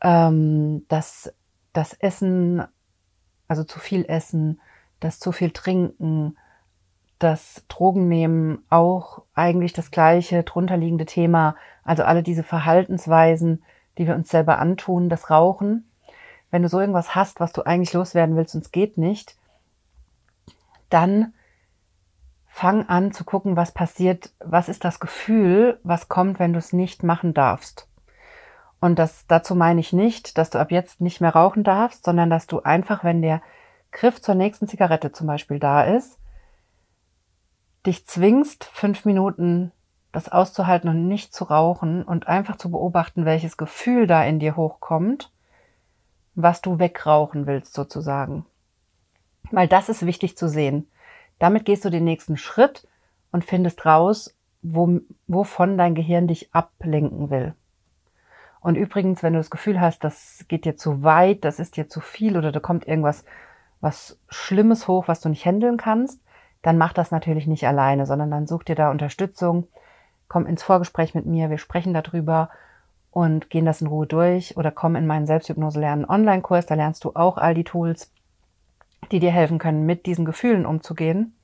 ähm, 0.00 0.86
das, 0.88 1.34
das 1.72 1.92
Essen, 1.92 2.64
also 3.48 3.64
zu 3.64 3.78
viel 3.78 4.04
Essen, 4.06 4.60
das 5.00 5.18
zu 5.18 5.32
viel 5.32 5.50
Trinken, 5.50 6.36
das 7.18 7.64
Drogen 7.68 8.08
nehmen, 8.08 8.64
auch 8.68 9.22
eigentlich 9.34 9.72
das 9.72 9.90
gleiche 9.90 10.42
drunterliegende 10.42 11.06
Thema, 11.06 11.56
also 11.84 12.02
alle 12.02 12.22
diese 12.22 12.42
Verhaltensweisen, 12.42 13.62
die 13.98 14.06
wir 14.06 14.14
uns 14.14 14.28
selber 14.28 14.58
antun, 14.58 15.08
das 15.08 15.30
Rauchen. 15.30 15.88
Wenn 16.50 16.62
du 16.62 16.68
so 16.68 16.80
irgendwas 16.80 17.14
hast, 17.14 17.40
was 17.40 17.52
du 17.52 17.62
eigentlich 17.62 17.92
loswerden 17.92 18.36
willst 18.36 18.54
und 18.54 18.64
es 18.64 18.72
geht 18.72 18.98
nicht, 18.98 19.36
dann 20.90 21.32
fang 22.46 22.88
an 22.88 23.12
zu 23.12 23.24
gucken, 23.24 23.56
was 23.56 23.72
passiert, 23.72 24.30
was 24.38 24.68
ist 24.68 24.84
das 24.84 25.00
Gefühl, 25.00 25.78
was 25.82 26.08
kommt, 26.08 26.38
wenn 26.38 26.52
du 26.52 26.58
es 26.58 26.72
nicht 26.72 27.02
machen 27.02 27.34
darfst. 27.34 27.88
Und 28.80 28.98
das, 28.98 29.26
dazu 29.26 29.54
meine 29.54 29.80
ich 29.80 29.92
nicht, 29.92 30.38
dass 30.38 30.50
du 30.50 30.58
ab 30.58 30.70
jetzt 30.70 31.00
nicht 31.00 31.20
mehr 31.20 31.34
rauchen 31.34 31.64
darfst, 31.64 32.04
sondern 32.04 32.30
dass 32.30 32.46
du 32.46 32.60
einfach, 32.60 33.04
wenn 33.04 33.22
der 33.22 33.40
Griff 33.90 34.20
zur 34.20 34.34
nächsten 34.34 34.68
Zigarette 34.68 35.12
zum 35.12 35.26
Beispiel 35.26 35.58
da 35.58 35.84
ist, 35.84 36.18
dich 37.86 38.06
zwingst, 38.06 38.64
fünf 38.64 39.04
Minuten 39.04 39.72
das 40.12 40.28
auszuhalten 40.30 40.88
und 40.88 41.08
nicht 41.08 41.34
zu 41.34 41.44
rauchen 41.44 42.02
und 42.02 42.26
einfach 42.26 42.56
zu 42.56 42.70
beobachten, 42.70 43.24
welches 43.24 43.56
Gefühl 43.56 44.06
da 44.06 44.24
in 44.24 44.38
dir 44.38 44.56
hochkommt, 44.56 45.30
was 46.34 46.62
du 46.62 46.78
wegrauchen 46.78 47.46
willst 47.46 47.74
sozusagen. 47.74 48.46
Weil 49.50 49.68
das 49.68 49.88
ist 49.88 50.06
wichtig 50.06 50.36
zu 50.36 50.48
sehen. 50.48 50.88
Damit 51.38 51.64
gehst 51.64 51.84
du 51.84 51.90
den 51.90 52.04
nächsten 52.04 52.36
Schritt 52.36 52.88
und 53.30 53.44
findest 53.44 53.84
raus, 53.84 54.34
wo, 54.62 55.00
wovon 55.26 55.76
dein 55.76 55.94
Gehirn 55.94 56.26
dich 56.26 56.54
ablenken 56.54 57.30
will. 57.30 57.54
Und 58.66 58.74
übrigens, 58.74 59.22
wenn 59.22 59.34
du 59.34 59.38
das 59.38 59.50
Gefühl 59.50 59.80
hast, 59.80 60.02
das 60.02 60.44
geht 60.48 60.64
dir 60.64 60.76
zu 60.76 61.04
weit, 61.04 61.44
das 61.44 61.60
ist 61.60 61.76
dir 61.76 61.88
zu 61.88 62.00
viel 62.00 62.36
oder 62.36 62.50
da 62.50 62.58
kommt 62.58 62.88
irgendwas, 62.88 63.24
was 63.80 64.18
Schlimmes 64.28 64.88
hoch, 64.88 65.06
was 65.06 65.20
du 65.20 65.28
nicht 65.28 65.46
handeln 65.46 65.76
kannst, 65.76 66.20
dann 66.62 66.76
mach 66.76 66.92
das 66.92 67.12
natürlich 67.12 67.46
nicht 67.46 67.64
alleine, 67.68 68.06
sondern 68.06 68.28
dann 68.28 68.48
such 68.48 68.64
dir 68.64 68.74
da 68.74 68.90
Unterstützung, 68.90 69.68
komm 70.26 70.46
ins 70.46 70.64
Vorgespräch 70.64 71.14
mit 71.14 71.26
mir, 71.26 71.48
wir 71.48 71.58
sprechen 71.58 71.94
darüber 71.94 72.50
und 73.12 73.50
gehen 73.50 73.66
das 73.66 73.82
in 73.82 73.86
Ruhe 73.86 74.08
durch. 74.08 74.56
Oder 74.56 74.72
komm 74.72 74.96
in 74.96 75.06
meinen 75.06 75.28
Selbsthypnose 75.28 75.78
lernen 75.78 76.04
Online-Kurs, 76.04 76.66
da 76.66 76.74
lernst 76.74 77.04
du 77.04 77.12
auch 77.14 77.38
all 77.38 77.54
die 77.54 77.62
Tools, 77.62 78.10
die 79.12 79.20
dir 79.20 79.30
helfen 79.30 79.60
können, 79.60 79.86
mit 79.86 80.06
diesen 80.06 80.24
Gefühlen 80.24 80.66
umzugehen. 80.66 81.36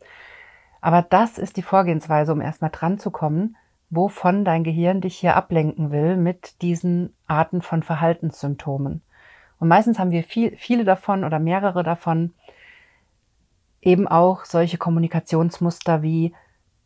Aber 0.81 1.03
das 1.03 1.39
ist 1.39 1.57
die 1.57 1.63
Vorgehensweise, 1.63 2.33
um 2.33 2.41
erstmal 2.41 2.73
dran 2.73 2.99
zu 2.99 3.13
kommen, 3.13 3.55
wovon 3.93 4.47
dein 4.47 4.65
Gehirn 4.65 5.03
dich 5.03 5.19
hier 5.19 5.37
ablenken 5.37 5.91
will 5.91 6.17
mit 6.17 6.63
diesen 6.63 7.15
Arten 7.27 7.61
von 7.61 7.83
Verhaltenssymptomen. 7.83 9.03
Und 9.59 9.69
meistens 9.69 9.99
haben 9.99 10.11
wir 10.11 10.25
viel, 10.25 10.57
viele 10.57 10.85
davon 10.85 11.25
oder 11.25 11.39
mehrere 11.39 11.83
davon, 11.83 12.33
eben 13.83 14.09
auch 14.09 14.47
solche 14.47 14.79
Kommunikationsmuster 14.79 16.03
wie 16.03 16.35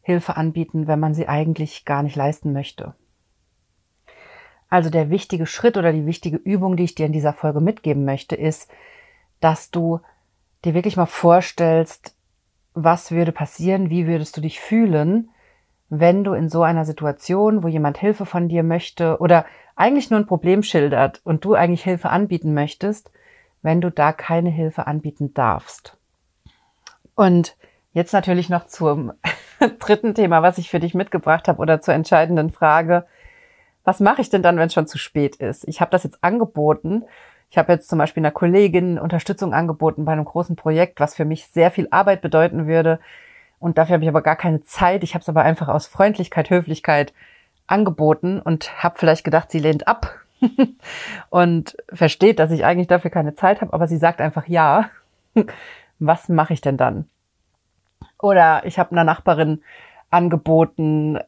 Hilfe 0.03 0.37
anbieten, 0.37 0.89
wenn 0.89 0.99
man 0.99 1.15
sie 1.15 1.29
eigentlich 1.29 1.85
gar 1.85 2.03
nicht 2.03 2.17
leisten 2.17 2.53
möchte. 2.53 2.95
Also 4.69 4.91
der 4.91 5.09
wichtige 5.09 5.47
Schritt 5.47 5.77
oder 5.77 5.93
die 5.93 6.07
wichtige 6.07 6.39
Übung, 6.39 6.77
die 6.77 6.85
ich 6.85 6.97
dir 6.97 7.07
in 7.07 7.13
dieser 7.13 7.33
Folge 7.33 7.61
mitgeben 7.61 8.05
möchte, 8.05 8.35
ist, 8.35 8.69
dass 9.39 9.71
du 9.71 10.01
dir 10.65 10.75
wirklich 10.75 10.97
mal 10.97 11.07
vorstellst, 11.07 12.17
was 12.75 13.13
würde 13.13 13.31
passieren, 13.31 13.91
wie 13.91 14.09
würdest 14.09 14.37
du 14.37 14.41
dich 14.41 14.61
fühlen, 14.61 15.31
wenn 15.89 16.25
du 16.25 16.33
in 16.33 16.49
so 16.49 16.63
einer 16.63 16.85
Situation, 16.85 17.63
wo 17.63 17.69
jemand 17.69 17.99
Hilfe 17.99 18.27
von 18.27 18.49
dir 18.49 18.63
möchte 18.63 19.19
oder 19.19 19.45
eigentlich 19.77 20.11
nur 20.11 20.19
ein 20.19 20.27
Problem 20.27 20.63
schildert 20.63 21.21
und 21.25 21.45
du 21.45 21.55
eigentlich 21.55 21.85
Hilfe 21.85 22.11
anbieten 22.11 22.55
möchtest, 22.55 23.11
wenn 23.63 23.81
du 23.81 23.91
da 23.91 24.13
keine 24.13 24.51
Hilfe 24.51 24.87
anbieten 24.87 25.35
darfst. 25.35 25.97
Und 27.15 27.57
jetzt 27.93 28.13
natürlich 28.13 28.49
noch 28.49 28.67
zum 28.67 29.13
dritten 29.79 30.15
Thema, 30.15 30.43
was 30.43 30.59
ich 30.59 30.71
für 30.71 30.81
dich 30.81 30.95
mitgebracht 30.95 31.49
habe 31.49 31.61
oder 31.61 31.81
zur 31.81 31.95
entscheidenden 31.95 32.51
Frage. 32.51 33.07
Was 33.85 34.01
mache 34.01 34.21
ich 34.21 34.31
denn 34.31 34.43
dann, 34.43 34.59
wenn 34.59 34.67
es 34.67 34.75
schon 34.75 34.89
zu 34.89 34.99
spät 34.99 35.37
ist? 35.37 35.67
Ich 35.69 35.81
habe 35.81 35.91
das 35.91 36.03
jetzt 36.03 36.23
angeboten. 36.23 37.05
Ich 37.51 37.59
habe 37.59 37.73
jetzt 37.73 37.89
zum 37.89 37.99
Beispiel 37.99 38.21
einer 38.21 38.33
Kollegin 38.33 38.99
Unterstützung 38.99 39.55
angeboten 39.55 40.05
bei 40.05 40.13
einem 40.13 40.25
großen 40.25 40.57
Projekt, 40.57 40.99
was 40.99 41.15
für 41.15 41.25
mich 41.25 41.47
sehr 41.47 41.71
viel 41.71 41.87
Arbeit 41.91 42.21
bedeuten 42.21 42.67
würde. 42.67 42.99
Und 43.59 43.79
dafür 43.79 43.95
habe 43.95 44.05
ich 44.05 44.09
aber 44.09 44.23
gar 44.23 44.37
keine 44.37 44.63
Zeit. 44.63 45.03
Ich 45.03 45.15
habe 45.15 45.23
es 45.23 45.29
aber 45.29 45.43
einfach 45.43 45.69
aus 45.69 45.87
Freundlichkeit, 45.87 46.51
Höflichkeit 46.51 47.13
angeboten 47.67 48.41
und 48.41 48.83
habe 48.83 48.99
vielleicht 48.99 49.25
gedacht, 49.25 49.51
sie 49.51 49.59
lehnt 49.59 49.89
ab 49.89 50.21
und 51.31 51.77
versteht, 51.93 52.39
dass 52.39 52.51
ich 52.51 52.65
eigentlich 52.65 52.87
dafür 52.87 53.11
keine 53.11 53.35
Zeit 53.35 53.61
habe, 53.61 53.73
aber 53.73 53.87
sie 53.87 53.97
sagt 53.97 54.21
einfach 54.21 54.47
ja 54.47 54.91
was 55.99 56.29
mache 56.29 56.53
ich 56.53 56.61
denn 56.61 56.77
dann? 56.77 57.07
Oder 58.21 58.65
ich 58.65 58.79
habe 58.79 58.93
einer 58.93 59.05
Nachbarin 59.05 59.63
angeboten, 60.11 61.19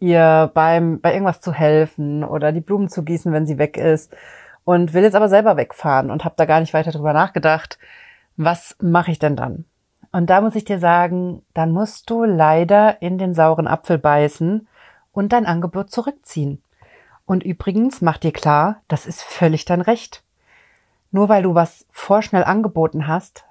ihr 0.00 0.50
beim 0.54 1.00
bei 1.00 1.12
irgendwas 1.12 1.40
zu 1.40 1.52
helfen 1.52 2.24
oder 2.24 2.52
die 2.52 2.60
Blumen 2.60 2.88
zu 2.88 3.04
gießen, 3.04 3.32
wenn 3.32 3.46
sie 3.46 3.58
weg 3.58 3.76
ist 3.76 4.14
und 4.64 4.94
will 4.94 5.04
jetzt 5.04 5.14
aber 5.14 5.28
selber 5.28 5.56
wegfahren 5.56 6.10
und 6.10 6.24
habe 6.24 6.34
da 6.36 6.44
gar 6.44 6.60
nicht 6.60 6.74
weiter 6.74 6.90
drüber 6.90 7.12
nachgedacht, 7.12 7.78
was 8.36 8.76
mache 8.80 9.10
ich 9.10 9.18
denn 9.18 9.36
dann? 9.36 9.64
Und 10.12 10.28
da 10.28 10.42
muss 10.42 10.54
ich 10.54 10.64
dir 10.64 10.78
sagen, 10.78 11.42
dann 11.54 11.72
musst 11.72 12.10
du 12.10 12.24
leider 12.24 13.00
in 13.00 13.16
den 13.16 13.32
sauren 13.32 13.66
Apfel 13.66 13.98
beißen 13.98 14.68
und 15.10 15.32
dein 15.32 15.46
Angebot 15.46 15.90
zurückziehen. 15.90 16.62
Und 17.24 17.42
übrigens, 17.42 18.02
mach 18.02 18.18
dir 18.18 18.32
klar, 18.32 18.82
das 18.88 19.06
ist 19.06 19.22
völlig 19.22 19.64
dein 19.64 19.80
Recht. 19.80 20.22
Nur 21.12 21.30
weil 21.30 21.42
du 21.42 21.54
was 21.54 21.86
vorschnell 21.90 22.44
angeboten 22.44 23.06
hast, 23.06 23.44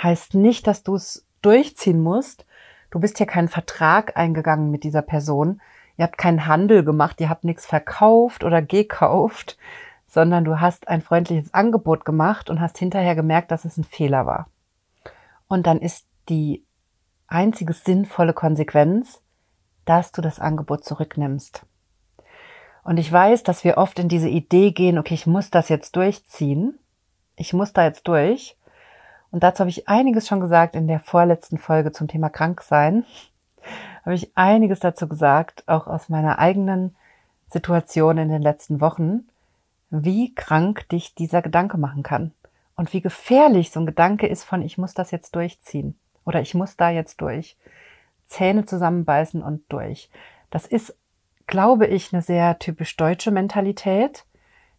heißt 0.00 0.34
nicht, 0.34 0.66
dass 0.68 0.84
du 0.84 0.94
es 0.94 1.26
durchziehen 1.42 2.00
musst. 2.00 2.46
Du 2.90 3.00
bist 3.00 3.18
hier 3.18 3.26
keinen 3.26 3.48
Vertrag 3.48 4.16
eingegangen 4.16 4.70
mit 4.70 4.84
dieser 4.84 5.02
Person. 5.02 5.60
Ihr 5.96 6.04
habt 6.04 6.18
keinen 6.18 6.46
Handel 6.46 6.84
gemacht, 6.84 7.20
ihr 7.20 7.28
habt 7.28 7.44
nichts 7.44 7.66
verkauft 7.66 8.44
oder 8.44 8.62
gekauft, 8.62 9.58
sondern 10.06 10.44
du 10.44 10.60
hast 10.60 10.86
ein 10.86 11.02
freundliches 11.02 11.52
Angebot 11.54 12.04
gemacht 12.04 12.50
und 12.50 12.60
hast 12.60 12.78
hinterher 12.78 13.14
gemerkt, 13.16 13.50
dass 13.50 13.64
es 13.64 13.76
ein 13.76 13.84
Fehler 13.84 14.26
war. 14.26 14.48
Und 15.48 15.66
dann 15.66 15.80
ist 15.80 16.06
die 16.28 16.64
einzige 17.26 17.72
sinnvolle 17.72 18.32
Konsequenz, 18.32 19.20
dass 19.84 20.12
du 20.12 20.22
das 20.22 20.40
Angebot 20.40 20.84
zurücknimmst. 20.84 21.66
Und 22.82 22.98
ich 22.98 23.10
weiß, 23.10 23.42
dass 23.42 23.64
wir 23.64 23.78
oft 23.78 23.98
in 23.98 24.08
diese 24.08 24.28
Idee 24.28 24.72
gehen, 24.72 24.98
okay, 24.98 25.14
ich 25.14 25.26
muss 25.26 25.50
das 25.50 25.68
jetzt 25.68 25.96
durchziehen. 25.96 26.78
Ich 27.36 27.52
muss 27.52 27.72
da 27.72 27.84
jetzt 27.84 28.06
durch. 28.06 28.56
Und 29.30 29.42
dazu 29.42 29.60
habe 29.60 29.70
ich 29.70 29.88
einiges 29.88 30.28
schon 30.28 30.40
gesagt 30.40 30.76
in 30.76 30.86
der 30.86 31.00
vorletzten 31.00 31.58
Folge 31.58 31.92
zum 31.92 32.08
Thema 32.08 32.28
Kranksein. 32.28 33.04
Habe 34.04 34.14
ich 34.14 34.36
einiges 34.36 34.80
dazu 34.80 35.08
gesagt, 35.08 35.64
auch 35.66 35.86
aus 35.86 36.10
meiner 36.10 36.38
eigenen 36.38 36.94
Situation 37.48 38.18
in 38.18 38.28
den 38.28 38.42
letzten 38.42 38.82
Wochen, 38.82 39.26
wie 39.88 40.34
krank 40.34 40.86
dich 40.90 41.14
dieser 41.14 41.40
Gedanke 41.40 41.78
machen 41.78 42.02
kann 42.02 42.32
und 42.76 42.92
wie 42.92 43.00
gefährlich 43.00 43.70
so 43.70 43.80
ein 43.80 43.86
Gedanke 43.86 44.26
ist 44.26 44.44
von 44.44 44.62
ich 44.62 44.78
muss 44.78 44.94
das 44.94 45.10
jetzt 45.10 45.34
durchziehen 45.36 45.98
oder 46.24 46.40
ich 46.40 46.54
muss 46.54 46.76
da 46.76 46.90
jetzt 46.90 47.20
durch. 47.20 47.56
Zähne 48.26 48.64
zusammenbeißen 48.64 49.42
und 49.42 49.62
durch. 49.68 50.10
Das 50.50 50.66
ist, 50.66 50.96
glaube 51.46 51.86
ich, 51.86 52.12
eine 52.12 52.22
sehr 52.22 52.58
typisch 52.58 52.96
deutsche 52.96 53.30
Mentalität, 53.30 54.24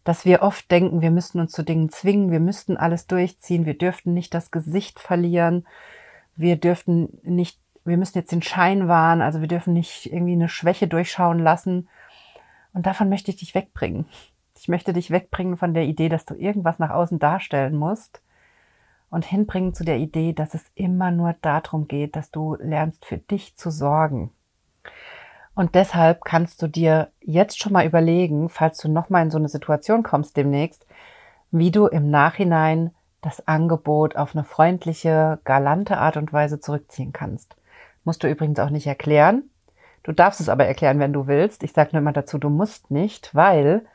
dass 0.04 0.24
wir 0.24 0.42
oft 0.42 0.70
denken, 0.70 1.00
wir 1.00 1.10
müssten 1.10 1.40
uns 1.40 1.52
zu 1.52 1.62
Dingen 1.62 1.90
zwingen, 1.90 2.30
wir 2.30 2.40
müssten 2.40 2.76
alles 2.76 3.06
durchziehen, 3.06 3.66
wir 3.66 3.76
dürften 3.76 4.14
nicht 4.14 4.34
das 4.34 4.50
Gesicht 4.50 5.00
verlieren, 5.00 5.66
wir 6.36 6.56
dürften 6.56 7.18
nicht, 7.22 7.58
wir 7.84 7.96
müssen 7.96 8.18
jetzt 8.18 8.32
den 8.32 8.42
Schein 8.42 8.88
wahren, 8.88 9.22
also 9.22 9.40
wir 9.40 9.48
dürfen 9.48 9.72
nicht 9.72 10.06
irgendwie 10.06 10.34
eine 10.34 10.48
Schwäche 10.48 10.86
durchschauen 10.86 11.38
lassen. 11.38 11.88
Und 12.72 12.86
davon 12.86 13.08
möchte 13.08 13.30
ich 13.30 13.38
dich 13.38 13.54
wegbringen. 13.54 14.06
Ich 14.66 14.68
möchte 14.68 14.92
dich 14.92 15.12
wegbringen 15.12 15.56
von 15.56 15.74
der 15.74 15.84
Idee, 15.84 16.08
dass 16.08 16.24
du 16.24 16.34
irgendwas 16.34 16.80
nach 16.80 16.90
außen 16.90 17.20
darstellen 17.20 17.76
musst 17.76 18.20
und 19.10 19.24
hinbringen 19.24 19.74
zu 19.74 19.84
der 19.84 19.98
Idee, 19.98 20.32
dass 20.32 20.54
es 20.54 20.64
immer 20.74 21.12
nur 21.12 21.36
darum 21.40 21.86
geht, 21.86 22.16
dass 22.16 22.32
du 22.32 22.56
lernst 22.58 23.04
für 23.04 23.16
dich 23.16 23.56
zu 23.56 23.70
sorgen. 23.70 24.32
Und 25.54 25.76
deshalb 25.76 26.24
kannst 26.24 26.62
du 26.62 26.66
dir 26.66 27.12
jetzt 27.20 27.60
schon 27.60 27.74
mal 27.74 27.86
überlegen, 27.86 28.48
falls 28.48 28.78
du 28.78 28.88
nochmal 28.88 29.22
in 29.22 29.30
so 29.30 29.38
eine 29.38 29.48
Situation 29.48 30.02
kommst 30.02 30.36
demnächst, 30.36 30.84
wie 31.52 31.70
du 31.70 31.86
im 31.86 32.10
Nachhinein 32.10 32.90
das 33.22 33.46
Angebot 33.46 34.16
auf 34.16 34.34
eine 34.34 34.42
freundliche, 34.42 35.38
galante 35.44 35.98
Art 35.98 36.16
und 36.16 36.32
Weise 36.32 36.58
zurückziehen 36.58 37.12
kannst. 37.12 37.54
Musst 38.02 38.24
du 38.24 38.28
übrigens 38.28 38.58
auch 38.58 38.70
nicht 38.70 38.88
erklären. 38.88 39.44
Du 40.02 40.10
darfst 40.10 40.40
es 40.40 40.48
aber 40.48 40.66
erklären, 40.66 40.98
wenn 40.98 41.12
du 41.12 41.28
willst. 41.28 41.62
Ich 41.62 41.72
sage 41.72 41.90
nur 41.92 42.00
immer 42.00 42.12
dazu, 42.12 42.38
du 42.38 42.50
musst 42.50 42.90
nicht, 42.90 43.32
weil 43.32 43.86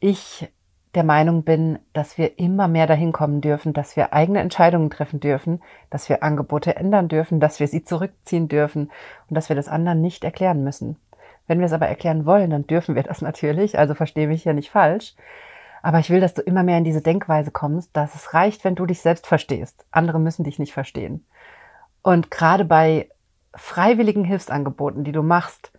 ich 0.00 0.50
der 0.94 1.04
Meinung 1.04 1.44
bin, 1.44 1.78
dass 1.92 2.18
wir 2.18 2.38
immer 2.38 2.66
mehr 2.66 2.86
dahin 2.86 3.12
kommen 3.12 3.40
dürfen, 3.40 3.72
dass 3.72 3.96
wir 3.96 4.12
eigene 4.12 4.40
Entscheidungen 4.40 4.90
treffen 4.90 5.20
dürfen, 5.20 5.62
dass 5.88 6.08
wir 6.08 6.22
Angebote 6.22 6.74
ändern 6.74 7.06
dürfen, 7.08 7.38
dass 7.38 7.60
wir 7.60 7.68
sie 7.68 7.84
zurückziehen 7.84 8.48
dürfen 8.48 8.90
und 9.28 9.34
dass 9.36 9.48
wir 9.48 9.56
das 9.56 9.68
anderen 9.68 10.00
nicht 10.00 10.24
erklären 10.24 10.64
müssen. 10.64 10.96
Wenn 11.46 11.60
wir 11.60 11.66
es 11.66 11.72
aber 11.72 11.86
erklären 11.86 12.26
wollen, 12.26 12.50
dann 12.50 12.66
dürfen 12.66 12.96
wir 12.96 13.04
das 13.04 13.22
natürlich, 13.22 13.78
also 13.78 13.94
verstehe 13.94 14.26
mich 14.26 14.42
hier 14.42 14.54
nicht 14.54 14.70
falsch. 14.70 15.14
Aber 15.82 15.98
ich 15.98 16.10
will, 16.10 16.20
dass 16.20 16.34
du 16.34 16.42
immer 16.42 16.62
mehr 16.62 16.78
in 16.78 16.84
diese 16.84 17.00
Denkweise 17.00 17.52
kommst, 17.52 17.96
dass 17.96 18.14
es 18.14 18.34
reicht, 18.34 18.64
wenn 18.64 18.74
du 18.74 18.84
dich 18.84 19.00
selbst 19.00 19.26
verstehst. 19.26 19.86
Andere 19.90 20.18
müssen 20.18 20.44
dich 20.44 20.58
nicht 20.58 20.74
verstehen. 20.74 21.24
Und 22.02 22.30
gerade 22.30 22.64
bei 22.64 23.08
freiwilligen 23.54 24.24
Hilfsangeboten, 24.24 25.04
die 25.04 25.12
du 25.12 25.22
machst, 25.22 25.72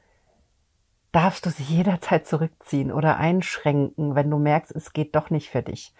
darfst 1.12 1.46
du 1.46 1.50
sie 1.50 1.64
jederzeit 1.64 2.26
zurückziehen 2.26 2.92
oder 2.92 3.18
einschränken, 3.18 4.16
wenn 4.16 4.30
du 4.30 4.38
merkst, 4.38 4.76
es 4.76 4.94
geht 4.94 5.16
doch 5.16 5.30
nicht 5.30 5.50
für 5.50 5.62
dich. 5.62 5.94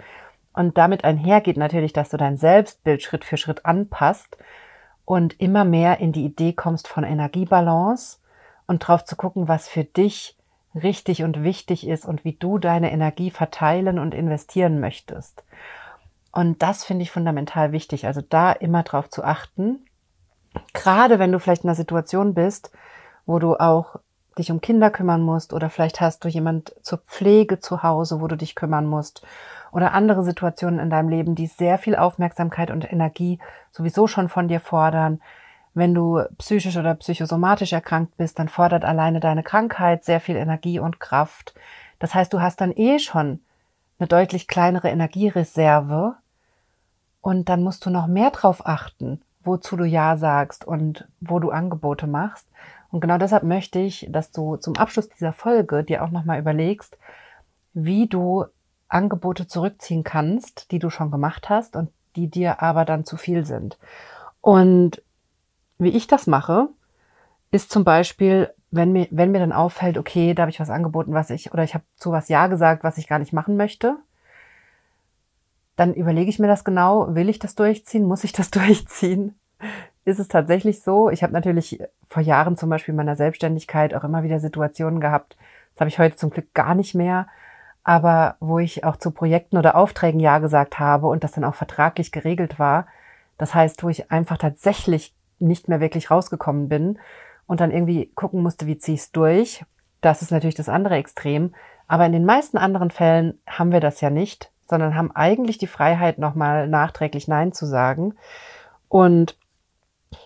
Und 0.54 0.78
damit 0.78 1.04
einhergeht 1.04 1.58
natürlich, 1.58 1.94
dass 1.94 2.10
du 2.10 2.18
dein 2.18 2.38
Selbstbild 2.38 3.02
Schritt 3.02 3.26
für 3.26 3.38
Schritt 3.38 3.66
anpasst 3.66 4.38
und 5.06 5.40
immer 5.40 5.66
mehr 5.66 6.00
in 6.00 6.12
die 6.12 6.26
Idee 6.26 6.54
kommst 6.54 6.88
von 6.88 7.04
Energiebalance 7.04 8.20
und 8.68 8.80
drauf 8.80 9.04
zu 9.04 9.16
gucken, 9.16 9.48
was 9.48 9.68
für 9.68 9.84
dich 9.84 10.38
richtig 10.76 11.24
und 11.24 11.44
wichtig 11.44 11.88
ist 11.88 12.06
und 12.06 12.24
wie 12.24 12.34
du 12.34 12.58
deine 12.58 12.92
Energie 12.92 13.32
verteilen 13.32 14.00
und 14.00 14.14
investieren 14.14 14.80
möchtest. 14.80 15.44
Und 16.32 16.62
das 16.62 16.86
finde 16.86 17.04
ich 17.04 17.12
fundamental 17.12 17.74
wichtig. 17.74 18.08
Also 18.08 18.22
da 18.22 18.54
immer 18.54 18.84
drauf 18.84 19.10
zu 19.10 19.24
achten. 19.24 19.86
Gerade 20.74 21.20
wenn 21.20 21.32
du 21.32 21.40
vielleicht 21.40 21.64
in 21.64 21.70
einer 21.70 21.76
Situation 21.76 22.34
bist, 22.34 22.72
wo 23.26 23.40
du 23.40 23.56
auch 23.56 23.98
dich 24.42 24.52
um 24.52 24.62
Kinder 24.62 24.90
kümmern 24.90 25.22
musst 25.22 25.54
oder 25.54 25.70
vielleicht 25.70 26.02
hast 26.02 26.24
du 26.26 26.28
jemand 26.28 26.76
zur 26.82 27.00
Pflege 27.00 27.60
zu 27.60 27.84
Hause, 27.84 28.22
wo 28.22 28.28
du 28.28 28.36
dich 28.36 28.56
kümmern 28.56 28.86
musst 28.86 29.26
oder 29.72 29.94
andere 29.94 30.24
Situationen 30.24 30.80
in 30.80 30.90
deinem 30.90 31.10
Leben, 31.10 31.36
die 31.36 31.48
sehr 31.48 31.78
viel 31.78 31.96
Aufmerksamkeit 31.96 32.72
und 32.72 32.92
Energie 32.92 33.40
sowieso 33.72 34.08
schon 34.08 34.30
von 34.30 34.48
dir 34.48 34.60
fordern. 34.60 35.22
Wenn 35.74 35.94
du 35.94 36.22
psychisch 36.38 36.76
oder 36.76 36.96
psychosomatisch 36.96 37.72
erkrankt 37.72 38.18
bist, 38.18 38.38
dann 38.40 38.50
fordert 38.50 38.84
alleine 38.84 39.22
deine 39.22 39.44
Krankheit 39.44 40.04
sehr 40.04 40.20
viel 40.20 40.36
Energie 40.36 40.80
und 40.80 41.00
Kraft. 41.00 41.54
Das 42.00 42.14
heißt, 42.14 42.34
du 42.34 42.42
hast 42.42 42.60
dann 42.60 42.74
eh 42.76 43.00
schon 43.00 43.40
eine 44.00 44.08
deutlich 44.08 44.48
kleinere 44.48 44.90
Energiereserve 44.90 46.16
und 47.22 47.48
dann 47.48 47.64
musst 47.64 47.86
du 47.86 47.90
noch 47.90 48.08
mehr 48.08 48.32
drauf 48.32 48.66
achten, 48.66 49.22
wozu 49.44 49.78
du 49.78 49.86
Ja 49.86 50.18
sagst 50.18 50.66
und 50.66 51.08
wo 51.22 51.40
du 51.40 51.52
Angebote 51.52 52.08
machst. 52.08 52.48
Und 52.92 53.00
genau 53.00 53.18
deshalb 53.18 53.44
möchte 53.44 53.80
ich, 53.80 54.08
dass 54.10 54.32
du 54.32 54.58
zum 54.58 54.76
Abschluss 54.76 55.10
dieser 55.10 55.34
Folge 55.34 55.84
dir 55.84 56.04
auch 56.04 56.12
nochmal 56.12 56.40
überlegst, 56.40 56.98
wie 57.74 58.08
du 58.08 58.46
Angebote 58.90 59.48
zurückziehen 59.48 60.04
kannst, 60.04 60.72
die 60.72 60.80
du 60.80 60.90
schon 60.90 61.12
gemacht 61.12 61.50
hast 61.50 61.76
und 61.78 61.90
die 62.18 62.28
dir 62.28 62.62
aber 62.62 62.84
dann 62.84 63.06
zu 63.06 63.16
viel 63.16 63.46
sind. 63.46 63.78
Und 64.42 65.02
wie 65.78 65.90
ich 65.90 66.08
das 66.08 66.28
mache, 66.28 66.68
ist 67.52 67.72
zum 67.72 67.86
Beispiel, 67.86 68.54
wenn 68.70 68.92
mir, 68.92 69.08
wenn 69.12 69.32
mir 69.32 69.40
dann 69.40 69.54
auffällt, 69.54 69.98
okay, 69.98 70.34
da 70.34 70.44
habe 70.44 70.52
ich 70.52 70.60
was 70.60 70.70
angeboten, 70.70 71.14
was 71.14 71.30
ich, 71.30 71.54
oder 71.54 71.64
ich 71.64 71.74
habe 71.74 71.86
zu 71.96 72.12
was 72.12 72.28
Ja 72.28 72.48
gesagt, 72.48 72.84
was 72.84 72.98
ich 72.98 73.08
gar 73.08 73.20
nicht 73.20 73.34
machen 73.34 73.56
möchte, 73.56 73.98
dann 75.78 75.94
überlege 75.94 76.30
ich 76.30 76.40
mir 76.40 76.48
das 76.48 76.64
genau, 76.64 77.16
will 77.16 77.30
ich 77.30 77.40
das 77.40 77.56
durchziehen, 77.56 78.06
muss 78.06 78.24
ich 78.24 78.34
das 78.34 78.52
durchziehen? 78.52 79.36
Ist 80.06 80.20
es 80.20 80.28
tatsächlich 80.28 80.82
so. 80.82 81.10
Ich 81.10 81.24
habe 81.24 81.34
natürlich 81.34 81.82
vor 82.08 82.24
Jahren 82.24 82.58
zum 82.58 82.70
Beispiel 82.70 82.94
in 82.94 82.98
meiner 82.98 83.16
Selbstständigkeit 83.16 83.94
auch 83.94 84.04
immer 84.04 84.24
wieder 84.24 84.40
Situationen 84.40 85.00
gehabt, 85.00 85.38
das 85.74 85.82
habe 85.82 85.90
ich 85.90 86.00
heute 86.00 86.16
zum 86.16 86.30
Glück 86.32 86.54
gar 86.54 86.76
nicht 86.76 86.96
mehr, 86.96 87.28
aber 87.84 88.36
wo 88.40 88.60
ich 88.60 88.84
auch 88.84 88.98
zu 88.98 89.12
Projekten 89.12 89.58
oder 89.58 89.76
Aufträgen 89.76 90.20
Ja 90.20 90.40
gesagt 90.40 90.80
habe 90.80 91.08
und 91.08 91.24
das 91.24 91.32
dann 91.32 91.46
auch 91.46 91.56
vertraglich 91.56 92.12
geregelt 92.12 92.60
war. 92.60 92.88
Das 93.38 93.56
heißt, 93.56 93.84
wo 93.84 93.90
ich 93.90 94.12
einfach 94.12 94.38
tatsächlich 94.38 95.16
nicht 95.40 95.68
mehr 95.68 95.80
wirklich 95.80 96.12
rausgekommen 96.12 96.70
bin 96.70 97.00
und 97.48 97.60
dann 97.62 97.72
irgendwie 97.72 98.12
gucken 98.14 98.44
musste, 98.44 98.68
wie 98.68 98.78
ziehe 98.78 98.96
ich 98.96 99.02
es 99.02 99.12
durch. 99.12 99.66
Das 100.02 100.22
ist 100.22 100.32
natürlich 100.32 100.56
das 100.56 100.70
andere 100.70 100.96
Extrem. 100.96 101.54
Aber 101.88 102.06
in 102.06 102.12
den 102.12 102.26
meisten 102.26 102.58
anderen 102.58 102.92
Fällen 102.92 103.40
haben 103.48 103.72
wir 103.72 103.80
das 103.80 104.00
ja 104.02 104.10
nicht, 104.10 104.52
sondern 104.70 104.96
haben 104.96 105.12
eigentlich 105.16 105.58
die 105.58 105.68
Freiheit, 105.68 106.20
nochmal 106.20 106.68
nachträglich 106.68 107.28
Nein 107.28 107.52
zu 107.52 107.66
sagen. 107.66 108.14
Und 108.88 109.36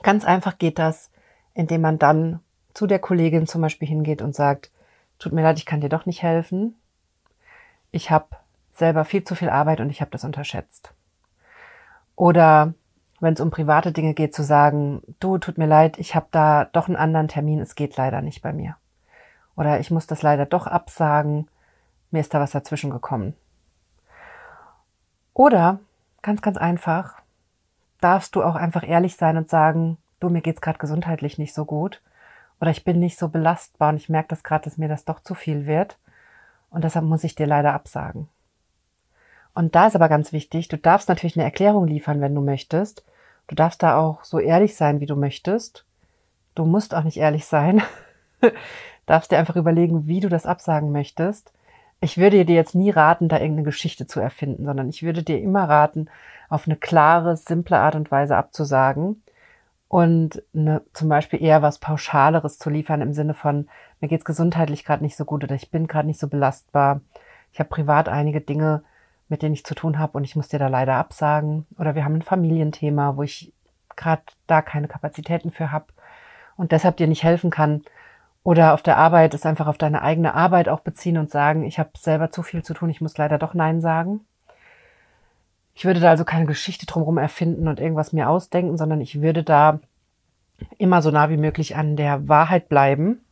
Ganz 0.04 0.26
einfach 0.26 0.58
geht 0.58 0.80
das, 0.80 1.12
indem 1.54 1.82
man 1.82 2.00
dann 2.00 2.42
zu 2.74 2.88
der 2.88 3.00
Kollegin 3.00 3.48
zum 3.48 3.62
Beispiel 3.62 3.88
hingeht 3.88 4.22
und 4.22 4.36
sagt, 4.36 4.72
tut 5.20 5.34
mir 5.34 5.42
leid, 5.42 5.58
ich 5.58 5.66
kann 5.66 5.82
dir 5.82 5.90
doch 5.90 6.06
nicht 6.06 6.24
helfen. 6.24 6.76
Ich 7.92 8.12
habe 8.12 8.28
selber 8.74 9.06
viel 9.06 9.24
zu 9.24 9.36
viel 9.36 9.50
Arbeit 9.50 9.80
und 9.80 9.90
ich 9.90 10.02
habe 10.02 10.12
das 10.12 10.26
unterschätzt. 10.26 10.94
Oder 12.16 12.74
wenn 13.20 13.34
es 13.34 13.40
um 13.40 13.50
private 13.50 13.92
Dinge 13.92 14.14
geht, 14.14 14.36
zu 14.36 14.44
sagen, 14.44 15.02
du, 15.20 15.38
tut 15.38 15.58
mir 15.58 15.68
leid, 15.68 15.98
ich 15.98 16.16
habe 16.16 16.28
da 16.32 16.66
doch 16.66 16.88
einen 16.88 16.98
anderen 16.98 17.28
Termin, 17.28 17.60
es 17.60 17.76
geht 17.76 17.96
leider 17.96 18.22
nicht 18.22 18.42
bei 18.42 18.52
mir. 18.52 18.76
Oder 19.56 19.80
ich 19.80 19.90
muss 19.92 20.06
das 20.06 20.22
leider 20.22 20.46
doch 20.46 20.68
absagen, 20.68 21.48
mir 22.12 22.20
ist 22.20 22.34
da 22.34 22.40
was 22.40 22.52
dazwischen 22.52 22.90
gekommen. 22.90 23.34
Oder 25.34 25.80
ganz, 26.22 26.42
ganz 26.42 26.58
einfach, 26.58 27.22
darfst 28.02 28.36
du 28.36 28.44
auch 28.44 28.56
einfach 28.56 28.88
ehrlich 28.88 29.16
sein 29.16 29.38
und 29.38 29.50
sagen, 29.50 29.98
du, 30.20 30.30
mir 30.30 30.42
geht's 30.42 30.62
gerade 30.62 30.80
gesundheitlich 30.80 31.38
nicht 31.38 31.54
so 31.54 31.66
gut 31.66 32.02
oder 32.60 32.72
ich 32.72 32.84
bin 32.84 33.00
nicht 33.00 33.18
so 33.18 33.30
belastbar 33.30 33.90
und 33.90 33.98
ich 33.98 34.10
merke 34.10 34.30
das 34.30 34.44
gerade, 34.44 34.66
dass 34.66 34.78
mir 34.78 34.90
das 34.90 35.06
doch 35.06 35.22
zu 35.22 35.36
viel 35.36 35.66
wird 35.66 35.98
und 36.70 36.84
deshalb 36.84 37.06
muss 37.06 37.24
ich 37.24 37.36
dir 37.36 37.48
leider 37.48 37.74
absagen. 37.74 38.28
Und 39.54 39.76
da 39.76 39.88
ist 39.88 39.96
aber 39.96 40.10
ganz 40.10 40.34
wichtig, 40.34 40.68
du 40.68 40.78
darfst 40.78 41.08
natürlich 41.08 41.38
eine 41.38 41.46
Erklärung 41.46 41.88
liefern, 41.88 42.20
wenn 42.22 42.36
du 42.36 42.42
möchtest 42.42 43.06
Du 43.48 43.56
darfst 43.56 43.84
da 43.84 43.98
auch 43.98 44.24
so 44.24 44.40
ehrlich 44.40 44.76
sein, 44.76 45.00
wie 45.00 45.06
du 45.06 45.16
möchtest. 45.16 45.86
Du 46.56 46.66
musst 46.66 46.96
auch 46.96 47.04
nicht 47.04 47.18
ehrlich 47.18 47.46
sein. 47.46 47.82
darfst 49.06 49.32
dir 49.32 49.38
einfach 49.38 49.56
überlegen, 49.56 50.08
wie 50.08 50.20
du 50.20 50.30
das 50.30 50.46
absagen 50.46 50.92
möchtest. 50.92 51.54
Ich 52.02 52.18
würde 52.18 52.46
dir 52.46 52.56
jetzt 52.56 52.76
nie 52.76 52.92
raten, 52.92 53.30
da 53.30 53.38
irgendeine 53.38 53.64
Geschichte 53.66 54.06
zu 54.06 54.20
erfinden, 54.20 54.66
sondern 54.66 54.90
ich 54.90 55.04
würde 55.04 55.24
dir 55.24 55.40
immer 55.40 55.68
raten, 55.68 56.10
auf 56.50 56.68
eine 56.68 56.76
klare, 56.76 57.38
simple 57.38 57.78
Art 57.78 57.96
und 57.96 58.12
Weise 58.12 58.38
abzusagen 58.38 59.24
und 59.88 60.44
eine, 60.54 60.82
zum 60.94 61.10
Beispiel 61.10 61.42
eher 61.42 61.62
was 61.62 61.80
Pauschaleres 61.80 62.60
zu 62.60 62.70
liefern 62.70 63.02
im 63.02 63.14
Sinne 63.14 63.34
von, 63.34 63.68
mir 64.02 64.08
geht's 64.08 64.26
gesundheitlich 64.26 64.84
gerade 64.84 65.04
nicht 65.04 65.16
so 65.16 65.26
gut 65.26 65.44
oder 65.44 65.56
ich 65.56 65.72
bin 65.72 65.88
gerade 65.88 66.08
nicht 66.08 66.20
so 66.20 66.28
belastbar. 66.28 67.02
Ich 67.54 67.60
habe 67.60 67.70
privat 67.70 68.10
einige 68.10 68.42
Dinge, 68.42 68.84
mit 69.30 69.42
denen 69.42 69.54
ich 69.54 69.66
zu 69.66 69.74
tun 69.74 69.98
habe 69.98 70.18
und 70.18 70.24
ich 70.24 70.36
muss 70.36 70.50
dir 70.50 70.60
da 70.60 70.68
leider 70.68 70.96
absagen. 70.96 71.66
Oder 71.80 71.96
wir 71.96 72.04
haben 72.04 72.16
ein 72.16 72.22
Familienthema, 72.22 73.16
wo 73.16 73.24
ich 73.24 73.54
gerade 73.96 74.24
da 74.48 74.62
keine 74.62 74.88
Kapazitäten 74.88 75.52
für 75.52 75.72
habe 75.72 75.88
und 76.58 76.72
deshalb 76.72 76.98
dir 76.98 77.08
nicht 77.08 77.24
helfen 77.24 77.50
kann. 77.50 77.84
Oder 78.46 78.76
auf 78.76 78.84
der 78.84 78.98
Arbeit 78.98 79.34
ist 79.34 79.48
einfach 79.48 79.66
auf 79.66 79.80
deine 79.80 80.04
eigene 80.04 80.36
Arbeit 80.36 80.70
auch 80.70 80.82
beziehen 80.82 81.18
und 81.18 81.32
sagen, 81.32 81.64
ich 81.64 81.80
habe 81.80 81.90
selber 81.98 82.30
zu 82.30 82.44
viel 82.44 82.62
zu 82.62 82.76
tun, 82.76 82.92
ich 82.92 83.02
muss 83.02 83.18
leider 83.18 83.40
doch 83.40 83.56
Nein 83.56 83.82
sagen. 83.82 84.20
Ich 85.74 85.84
würde 85.84 86.00
da 86.00 86.12
also 86.12 86.26
keine 86.26 86.46
Geschichte 86.46 86.86
drumherum 86.86 87.18
erfinden 87.18 87.68
und 87.68 87.80
irgendwas 87.80 88.14
mir 88.14 88.30
ausdenken, 88.30 88.78
sondern 88.78 89.02
ich 89.02 89.20
würde 89.20 89.42
da 89.42 89.80
immer 90.78 91.02
so 91.02 91.10
nah 91.10 91.32
wie 91.32 91.38
möglich 91.38 91.76
an 91.76 91.96
der 91.96 92.30
Wahrheit 92.30 92.70
bleiben. 92.70 93.26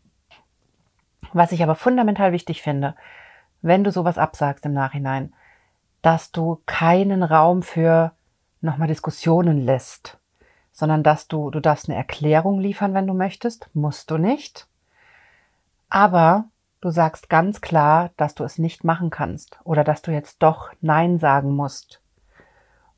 Was 1.32 1.52
ich 1.52 1.62
aber 1.62 1.76
fundamental 1.76 2.32
wichtig 2.32 2.64
finde, 2.64 2.96
wenn 3.62 3.84
du 3.84 3.92
sowas 3.92 4.18
absagst 4.18 4.66
im 4.66 4.74
Nachhinein, 4.74 5.32
dass 6.02 6.32
du 6.32 6.64
keinen 6.66 7.22
Raum 7.22 7.62
für 7.62 8.14
nochmal 8.62 8.88
Diskussionen 8.88 9.64
lässt, 9.64 10.18
sondern 10.72 11.04
dass 11.04 11.28
du, 11.28 11.52
du 11.52 11.60
darfst 11.60 11.88
eine 11.88 12.00
Erklärung 12.00 12.60
liefern, 12.60 12.96
wenn 12.96 13.06
du 13.06 13.14
möchtest, 13.14 13.70
musst 13.76 14.10
du 14.10 14.18
nicht. 14.18 14.68
Aber 15.94 16.46
du 16.82 16.90
sagst 16.90 17.30
ganz 17.30 17.62
klar, 17.62 18.10
dass 18.18 18.34
du 18.34 18.44
es 18.44 18.58
nicht 18.58 18.84
machen 18.84 19.12
kannst 19.12 19.60
oder 19.64 19.84
dass 19.84 20.02
du 20.02 20.10
jetzt 20.10 20.42
doch 20.42 20.72
Nein 20.82 21.20
sagen 21.20 21.56
musst 21.56 22.02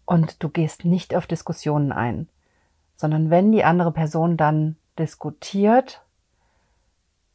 und 0.06 0.42
du 0.42 0.48
gehst 0.48 0.86
nicht 0.86 1.14
auf 1.14 1.28
Diskussionen 1.28 1.92
ein, 1.92 2.30
sondern 2.96 3.30
wenn 3.30 3.52
die 3.52 3.66
andere 3.66 3.92
Person 3.92 4.38
dann 4.38 4.78
diskutiert, 4.98 6.06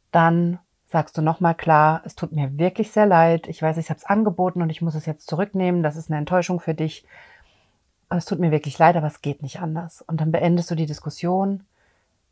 dann 0.09 0.57
sagst 0.87 1.15
du 1.15 1.21
nochmal 1.21 1.53
klar, 1.53 2.01
es 2.05 2.15
tut 2.15 2.31
mir 2.31 2.57
wirklich 2.57 2.91
sehr 2.91 3.05
leid, 3.05 3.47
ich 3.47 3.61
weiß, 3.61 3.77
ich 3.77 3.91
habe 3.91 3.99
es 3.99 4.05
angeboten 4.05 4.63
und 4.63 4.71
ich 4.71 4.81
muss 4.81 4.95
es 4.95 5.05
jetzt 5.05 5.27
zurücknehmen, 5.27 5.83
das 5.83 5.95
ist 5.95 6.09
eine 6.09 6.17
Enttäuschung 6.17 6.59
für 6.59 6.73
dich. 6.73 7.05
Es 8.09 8.25
tut 8.25 8.39
mir 8.39 8.49
wirklich 8.49 8.79
leid, 8.79 8.95
aber 8.95 9.05
es 9.05 9.21
geht 9.21 9.43
nicht 9.43 9.59
anders. 9.61 10.01
Und 10.01 10.21
dann 10.21 10.31
beendest 10.31 10.71
du 10.71 10.75
die 10.75 10.87
Diskussion, 10.87 11.65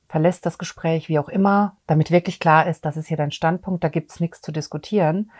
verlässt 0.10 0.46
das 0.46 0.58
Gespräch, 0.58 1.08
wie 1.08 1.20
auch 1.20 1.30
immer, 1.30 1.78
damit 1.88 2.12
wirklich 2.12 2.40
klar 2.40 2.68
ist, 2.68 2.84
das 2.84 2.98
ist 2.98 3.08
hier 3.08 3.18
dein 3.18 3.32
Standpunkt, 3.32 3.84
da 3.84 3.90
gibt's 3.90 4.20
nichts 4.20 4.42
zu 4.42 4.52
diskutieren. 4.52 5.32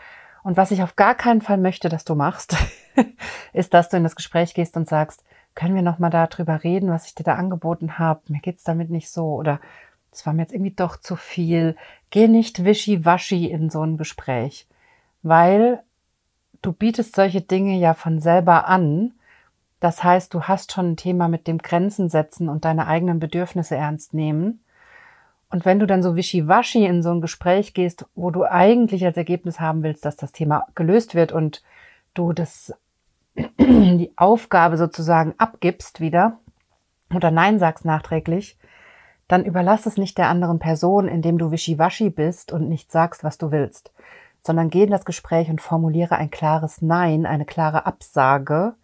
Und 0.42 0.56
was 0.56 0.70
ich 0.70 0.82
auf 0.82 0.96
gar 0.96 1.14
keinen 1.14 1.42
Fall 1.42 1.58
möchte, 1.58 1.88
dass 1.88 2.04
du 2.04 2.14
machst, 2.14 2.56
ist, 3.52 3.74
dass 3.74 3.88
du 3.90 3.96
in 3.96 4.04
das 4.04 4.16
Gespräch 4.16 4.54
gehst 4.54 4.76
und 4.76 4.88
sagst, 4.88 5.24
können 5.56 5.74
wir 5.74 5.82
noch 5.82 5.98
mal 5.98 6.08
darüber 6.08 6.62
reden, 6.62 6.88
was 6.88 7.06
ich 7.06 7.16
dir 7.16 7.24
da 7.24 7.34
angeboten 7.34 7.98
habe? 7.98 8.20
Mir 8.28 8.40
geht's 8.40 8.62
damit 8.62 8.88
nicht 8.88 9.10
so 9.10 9.34
oder 9.34 9.60
das 10.12 10.24
war 10.24 10.32
mir 10.32 10.42
jetzt 10.42 10.52
irgendwie 10.52 10.74
doch 10.74 10.96
zu 10.96 11.16
viel. 11.16 11.76
Geh 12.10 12.28
nicht 12.28 12.64
wischiwaschi 12.64 13.46
in 13.46 13.70
so 13.70 13.82
ein 13.82 13.96
Gespräch, 13.96 14.66
weil 15.22 15.82
du 16.62 16.72
bietest 16.72 17.16
solche 17.16 17.40
Dinge 17.40 17.76
ja 17.76 17.94
von 17.94 18.20
selber 18.20 18.68
an. 18.68 19.14
Das 19.80 20.04
heißt, 20.04 20.32
du 20.34 20.42
hast 20.42 20.72
schon 20.72 20.92
ein 20.92 20.96
Thema 20.96 21.28
mit 21.28 21.46
dem 21.46 21.58
Grenzen 21.58 22.10
setzen 22.10 22.48
und 22.48 22.64
deine 22.66 22.86
eigenen 22.86 23.18
Bedürfnisse 23.18 23.76
ernst 23.76 24.12
nehmen. 24.12 24.62
Und 25.50 25.64
wenn 25.64 25.78
du 25.80 25.86
dann 25.86 26.02
so 26.02 26.14
wischiwaschi 26.14 26.84
in 26.84 27.02
so 27.02 27.10
ein 27.10 27.22
Gespräch 27.22 27.74
gehst, 27.74 28.06
wo 28.14 28.30
du 28.30 28.44
eigentlich 28.44 29.04
als 29.04 29.16
Ergebnis 29.16 29.58
haben 29.58 29.82
willst, 29.82 30.04
dass 30.04 30.16
das 30.16 30.32
Thema 30.32 30.66
gelöst 30.74 31.14
wird 31.14 31.32
und 31.32 31.62
du 32.14 32.32
das, 32.32 32.74
die 33.58 34.12
Aufgabe 34.16 34.76
sozusagen 34.76 35.34
abgibst 35.38 36.00
wieder 36.00 36.38
oder 37.12 37.30
Nein 37.30 37.58
sagst 37.58 37.84
nachträglich, 37.84 38.58
dann 39.28 39.44
überlass 39.44 39.86
es 39.86 39.96
nicht 39.96 40.18
der 40.18 40.28
anderen 40.28 40.58
Person, 40.58 41.08
indem 41.08 41.38
du 41.38 41.50
wischiwaschi 41.50 42.10
bist 42.10 42.52
und 42.52 42.68
nicht 42.68 42.92
sagst, 42.92 43.24
was 43.24 43.38
du 43.38 43.50
willst, 43.50 43.92
sondern 44.42 44.70
geh 44.70 44.84
in 44.84 44.90
das 44.90 45.04
Gespräch 45.04 45.48
und 45.48 45.60
formuliere 45.60 46.16
ein 46.16 46.30
klares 46.30 46.82
Nein, 46.82 47.26
eine 47.26 47.44
klare 47.44 47.86
Absage, 47.86 48.74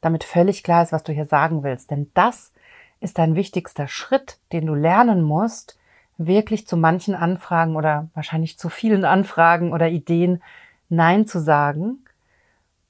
damit 0.00 0.24
völlig 0.24 0.62
klar 0.62 0.82
ist, 0.82 0.92
was 0.92 1.02
du 1.02 1.12
hier 1.12 1.26
sagen 1.26 1.62
willst. 1.62 1.90
Denn 1.90 2.10
das 2.14 2.52
ist 3.00 3.18
dein 3.18 3.34
wichtigster 3.34 3.88
Schritt, 3.88 4.38
den 4.52 4.66
du 4.66 4.74
lernen 4.74 5.22
musst, 5.22 5.78
wirklich 6.18 6.66
zu 6.66 6.76
manchen 6.76 7.14
Anfragen 7.14 7.76
oder 7.76 8.08
wahrscheinlich 8.14 8.58
zu 8.58 8.68
vielen 8.68 9.04
Anfragen 9.04 9.72
oder 9.72 9.88
Ideen 9.88 10.42
Nein 10.90 11.26
zu 11.26 11.40
sagen 11.40 12.04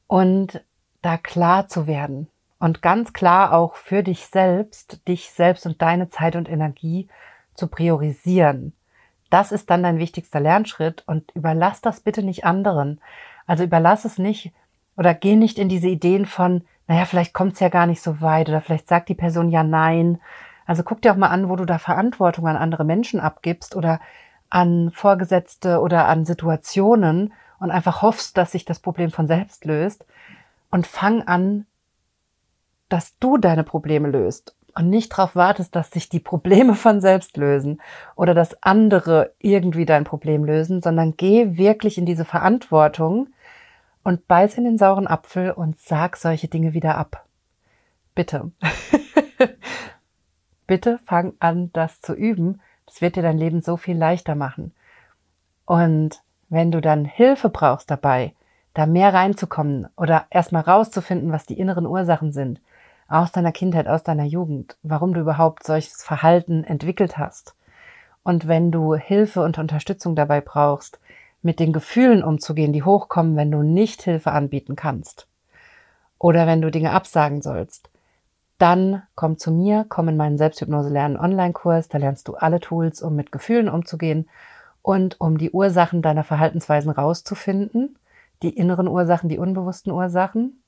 und 0.06 0.64
da 1.02 1.16
klar 1.16 1.68
zu 1.68 1.86
werden 1.86 2.28
und 2.58 2.82
ganz 2.82 3.12
klar 3.12 3.52
auch 3.52 3.74
für 3.74 4.02
dich 4.02 4.26
selbst, 4.26 5.06
dich 5.06 5.30
selbst 5.30 5.66
und 5.66 5.80
deine 5.80 6.08
Zeit 6.08 6.34
und 6.34 6.48
Energie 6.48 7.08
zu 7.54 7.68
priorisieren. 7.68 8.72
Das 9.30 9.52
ist 9.52 9.70
dann 9.70 9.82
dein 9.82 9.98
wichtigster 9.98 10.40
Lernschritt 10.40 11.04
und 11.06 11.30
überlass 11.34 11.80
das 11.80 12.00
bitte 12.00 12.22
nicht 12.22 12.44
anderen. 12.44 13.00
Also 13.46 13.64
überlass 13.64 14.04
es 14.04 14.18
nicht 14.18 14.52
oder 14.96 15.14
geh 15.14 15.36
nicht 15.36 15.58
in 15.58 15.68
diese 15.68 15.88
Ideen 15.88 16.26
von, 16.26 16.64
naja, 16.90 17.04
vielleicht 17.04 17.34
kommt 17.34 17.52
es 17.52 17.60
ja 17.60 17.68
gar 17.68 17.86
nicht 17.86 18.02
so 18.02 18.20
weit 18.20 18.48
oder 18.48 18.60
vielleicht 18.60 18.88
sagt 18.88 19.08
die 19.08 19.14
Person 19.14 19.48
ja 19.48 19.62
nein. 19.62 20.20
Also 20.66 20.82
guck 20.82 21.00
dir 21.00 21.12
auch 21.12 21.16
mal 21.16 21.28
an, 21.28 21.48
wo 21.48 21.54
du 21.54 21.64
da 21.64 21.78
Verantwortung 21.78 22.48
an 22.48 22.56
andere 22.56 22.84
Menschen 22.84 23.20
abgibst 23.20 23.76
oder 23.76 24.00
an 24.48 24.90
Vorgesetzte 24.90 25.78
oder 25.78 26.08
an 26.08 26.24
Situationen 26.24 27.32
und 27.60 27.70
einfach 27.70 28.02
hoffst, 28.02 28.36
dass 28.36 28.50
sich 28.50 28.64
das 28.64 28.80
Problem 28.80 29.12
von 29.12 29.28
selbst 29.28 29.64
löst. 29.64 30.04
Und 30.72 30.84
fang 30.84 31.22
an, 31.22 31.64
dass 32.88 33.16
du 33.20 33.36
deine 33.36 33.62
Probleme 33.62 34.08
löst 34.08 34.56
und 34.74 34.90
nicht 34.90 35.12
darauf 35.12 35.36
wartest, 35.36 35.76
dass 35.76 35.92
sich 35.92 36.08
die 36.08 36.18
Probleme 36.18 36.74
von 36.74 37.00
selbst 37.00 37.36
lösen 37.36 37.80
oder 38.16 38.34
dass 38.34 38.60
andere 38.64 39.32
irgendwie 39.38 39.86
dein 39.86 40.02
Problem 40.02 40.44
lösen, 40.44 40.82
sondern 40.82 41.16
geh 41.16 41.56
wirklich 41.56 41.98
in 41.98 42.04
diese 42.04 42.24
Verantwortung 42.24 43.28
und 44.02 44.26
beiß 44.28 44.56
in 44.56 44.64
den 44.64 44.78
sauren 44.78 45.06
Apfel 45.06 45.50
und 45.50 45.78
sag 45.78 46.16
solche 46.16 46.48
Dinge 46.48 46.72
wieder 46.72 46.96
ab. 46.96 47.26
Bitte. 48.14 48.50
bitte 50.66 50.98
fang 51.04 51.34
an, 51.38 51.70
das 51.72 52.00
zu 52.00 52.14
üben. 52.14 52.60
Das 52.86 53.00
wird 53.00 53.16
dir 53.16 53.22
dein 53.22 53.38
Leben 53.38 53.62
so 53.62 53.76
viel 53.76 53.96
leichter 53.96 54.34
machen. 54.34 54.72
Und 55.64 56.22
wenn 56.48 56.72
du 56.72 56.80
dann 56.80 57.04
Hilfe 57.04 57.48
brauchst 57.48 57.90
dabei, 57.90 58.34
da 58.74 58.86
mehr 58.86 59.14
reinzukommen 59.14 59.88
oder 59.96 60.26
erstmal 60.30 60.62
rauszufinden, 60.62 61.32
was 61.32 61.46
die 61.46 61.58
inneren 61.58 61.86
Ursachen 61.86 62.32
sind, 62.32 62.60
aus 63.08 63.32
deiner 63.32 63.52
Kindheit, 63.52 63.88
aus 63.88 64.02
deiner 64.02 64.24
Jugend, 64.24 64.76
warum 64.82 65.14
du 65.14 65.20
überhaupt 65.20 65.64
solches 65.64 66.02
Verhalten 66.02 66.64
entwickelt 66.64 67.18
hast. 67.18 67.56
Und 68.22 68.46
wenn 68.46 68.70
du 68.70 68.94
Hilfe 68.94 69.42
und 69.42 69.58
Unterstützung 69.58 70.14
dabei 70.14 70.40
brauchst, 70.40 71.00
mit 71.42 71.60
den 71.60 71.72
Gefühlen 71.72 72.22
umzugehen, 72.22 72.72
die 72.72 72.82
hochkommen, 72.82 73.36
wenn 73.36 73.50
du 73.50 73.62
nicht 73.62 74.02
Hilfe 74.02 74.32
anbieten 74.32 74.76
kannst. 74.76 75.26
Oder 76.18 76.46
wenn 76.46 76.60
du 76.60 76.70
Dinge 76.70 76.92
absagen 76.92 77.40
sollst 77.42 77.90
dann 78.60 79.02
komm 79.14 79.38
zu 79.38 79.50
mir, 79.50 79.86
komm 79.88 80.08
in 80.08 80.18
meinen 80.18 80.36
Selbsthypnose 80.36 80.90
lernen 80.90 81.16
Online-Kurs. 81.16 81.88
Da 81.88 81.96
lernst 81.96 82.28
du 82.28 82.34
alle 82.34 82.60
Tools, 82.60 83.00
um 83.00 83.16
mit 83.16 83.32
Gefühlen 83.32 83.70
umzugehen 83.70 84.28
und 84.82 85.18
um 85.18 85.38
die 85.38 85.50
Ursachen 85.50 86.02
deiner 86.02 86.24
Verhaltensweisen 86.24 86.90
rauszufinden, 86.90 87.96
die 88.42 88.54
inneren 88.54 88.86
Ursachen, 88.86 89.30
die 89.30 89.38
unbewussten 89.38 89.92
Ursachen. 89.92 90.62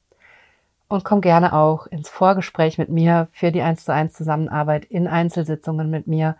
Und 0.88 1.04
komm 1.04 1.20
gerne 1.20 1.52
auch 1.52 1.86
ins 1.86 2.08
Vorgespräch 2.08 2.78
mit 2.78 2.88
mir 2.88 3.28
für 3.30 3.52
die 3.52 3.60
1 3.60 3.84
zu 3.84 3.92
1 3.92 4.14
Zusammenarbeit 4.14 4.86
in 4.86 5.06
Einzelsitzungen 5.06 5.90
mit 5.90 6.06
mir, 6.06 6.36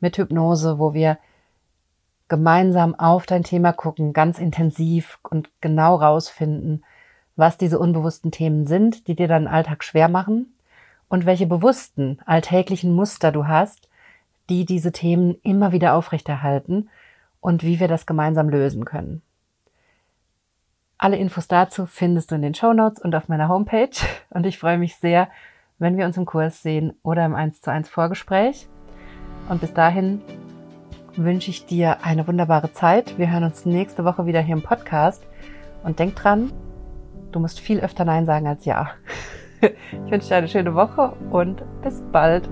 mit 0.00 0.18
Hypnose, 0.18 0.80
wo 0.80 0.94
wir 0.94 1.18
gemeinsam 2.28 2.94
auf 2.94 3.26
dein 3.26 3.42
Thema 3.42 3.72
gucken, 3.72 4.12
ganz 4.12 4.38
intensiv 4.38 5.18
und 5.22 5.50
genau 5.60 5.96
rausfinden, 5.96 6.84
was 7.36 7.56
diese 7.56 7.78
unbewussten 7.78 8.30
Themen 8.30 8.66
sind, 8.66 9.06
die 9.08 9.14
dir 9.14 9.28
deinen 9.28 9.48
Alltag 9.48 9.84
schwer 9.84 10.08
machen 10.08 10.52
und 11.08 11.26
welche 11.26 11.46
bewussten 11.46 12.18
alltäglichen 12.26 12.92
Muster 12.92 13.32
du 13.32 13.46
hast, 13.46 13.88
die 14.50 14.64
diese 14.64 14.92
Themen 14.92 15.36
immer 15.42 15.72
wieder 15.72 15.94
aufrechterhalten 15.94 16.88
und 17.40 17.62
wie 17.62 17.80
wir 17.80 17.88
das 17.88 18.06
gemeinsam 18.06 18.48
lösen 18.48 18.84
können. 18.84 19.22
Alle 20.98 21.16
Infos 21.16 21.46
dazu 21.46 21.86
findest 21.86 22.30
du 22.30 22.34
in 22.34 22.42
den 22.42 22.54
Show 22.54 22.72
Notes 22.72 23.00
und 23.00 23.14
auf 23.14 23.28
meiner 23.28 23.48
Homepage 23.48 23.90
und 24.30 24.44
ich 24.46 24.58
freue 24.58 24.78
mich 24.78 24.96
sehr, 24.96 25.28
wenn 25.78 25.96
wir 25.96 26.06
uns 26.06 26.16
im 26.16 26.26
Kurs 26.26 26.60
sehen 26.62 26.92
oder 27.02 27.24
im 27.24 27.36
1 27.36 27.60
zu 27.60 27.70
1 27.70 27.88
Vorgespräch. 27.88 28.68
Und 29.48 29.60
bis 29.60 29.72
dahin 29.72 30.20
wünsche 31.18 31.50
ich 31.50 31.66
dir 31.66 32.04
eine 32.04 32.26
wunderbare 32.26 32.72
Zeit. 32.72 33.18
Wir 33.18 33.30
hören 33.30 33.44
uns 33.44 33.66
nächste 33.66 34.04
Woche 34.04 34.26
wieder 34.26 34.40
hier 34.40 34.54
im 34.54 34.62
Podcast 34.62 35.26
und 35.82 35.98
denk 35.98 36.16
dran, 36.16 36.52
du 37.32 37.40
musst 37.40 37.60
viel 37.60 37.80
öfter 37.80 38.04
Nein 38.04 38.26
sagen 38.26 38.46
als 38.46 38.64
Ja. 38.64 38.90
Ich 39.60 40.12
wünsche 40.12 40.28
dir 40.28 40.36
eine 40.36 40.46
schöne 40.46 40.76
Woche 40.76 41.16
und 41.30 41.64
bis 41.82 42.00
bald. 42.12 42.48